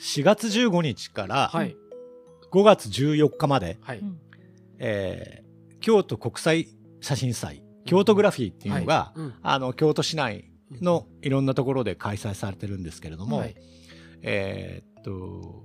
[0.00, 1.76] 4月15日からはい。
[2.52, 3.98] 5月14日まで、はい。
[3.98, 4.18] うん
[4.78, 5.46] えー
[5.78, 6.68] 京都国際
[7.00, 9.20] 写真祭京都グラフィーっていうのが、はい。
[9.20, 9.34] うん。
[9.42, 13.56] あの京都市内のいろんなところで開催されてるんですけれども、はい。
[14.22, 15.64] えーっと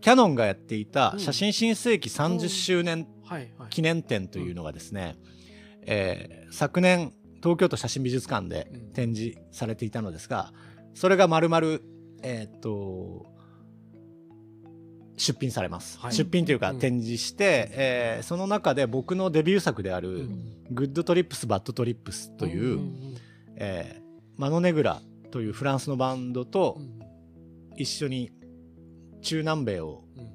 [0.00, 1.20] キャノンがやっていたうん。
[1.20, 3.06] 写真新世紀30周年
[3.70, 5.16] 記念展というのがですね、
[5.82, 7.12] えー昨年
[7.42, 8.92] 東京都写真美術館でうん。
[8.92, 10.52] 展示されていたのですが
[10.94, 11.82] それがまるまる
[12.22, 13.26] えーっと
[15.18, 16.12] 出品されます、はい。
[16.12, 16.78] 出品というかうん。
[16.78, 23.14] 展示して、えーその中で僕のデビュー作であるうん「Good Trips Bad Trips」という、ん。
[23.56, 24.06] えー
[24.38, 25.00] マノネグラ
[25.30, 27.00] というフランスのバンドとうん。
[27.76, 28.30] 一緒に
[29.22, 30.26] 中南米をうん。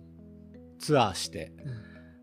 [0.79, 1.80] ツアーしてうん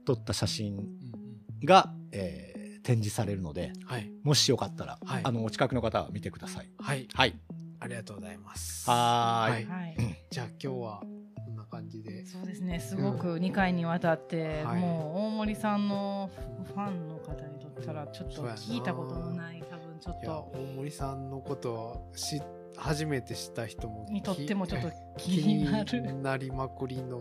[0.09, 4.11] 撮った写真うんが、えー展示されるのではい。
[4.23, 5.21] もしよかったら、はい。
[5.23, 6.71] あのお近くの方は見てください。
[6.79, 7.07] はい。
[7.13, 7.39] はい、
[7.81, 8.89] ありがとうございます。
[8.89, 9.67] はーい。
[9.67, 9.97] はい。
[10.31, 11.03] じゃあ今日は
[11.45, 12.25] こんな感じで。
[12.25, 12.81] そうですね。
[12.81, 14.81] すごく2回にわたって、はい。
[14.81, 16.31] もう大森さんの
[16.65, 20.53] ファンの方にとったらちょっと聞いたことのない多分ちょっと。
[20.55, 22.37] 大森さんのことを知
[22.79, 26.01] 初めて知った人もにとってもちょっと気 気になる。
[26.01, 27.21] になりまくりの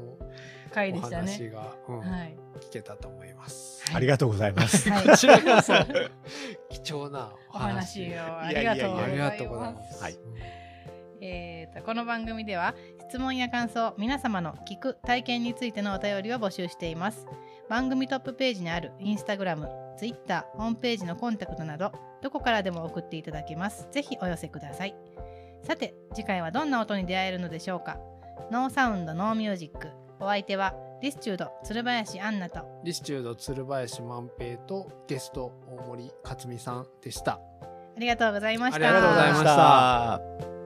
[0.72, 1.32] 回でおしたね。
[1.32, 3.84] 話が、うんはい、聞けたと思います。
[3.94, 4.90] ありがとうございます。
[4.90, 5.08] はい。
[5.08, 5.74] こちらこそ。
[6.70, 8.40] 貴重なお話を。
[8.40, 9.82] ありがとうございま。
[9.84, 10.04] す。
[10.04, 10.18] はい。
[11.20, 12.76] えーとこの番組では
[13.10, 17.26] 質問や感想皆様の聞く体験についてのお便りを募集しています。
[17.70, 21.92] 番組トップページにあるインスタグラムツイッターホームページのコンタクトなど
[22.22, 23.88] どこからでも送っていただけます。
[23.92, 24.96] ぜひお寄せください
[25.64, 27.98] さて次回はどんな音に出会えるのでしょうか？
[28.52, 29.90] ノーサウンドノーミュージック
[30.20, 37.34] お相手はリスチュード鶴林アンナとリスチュード鶴林万平とゲスト大森克美さんでした。
[37.34, 40.57] ありがとうございましたありがとうございましたた。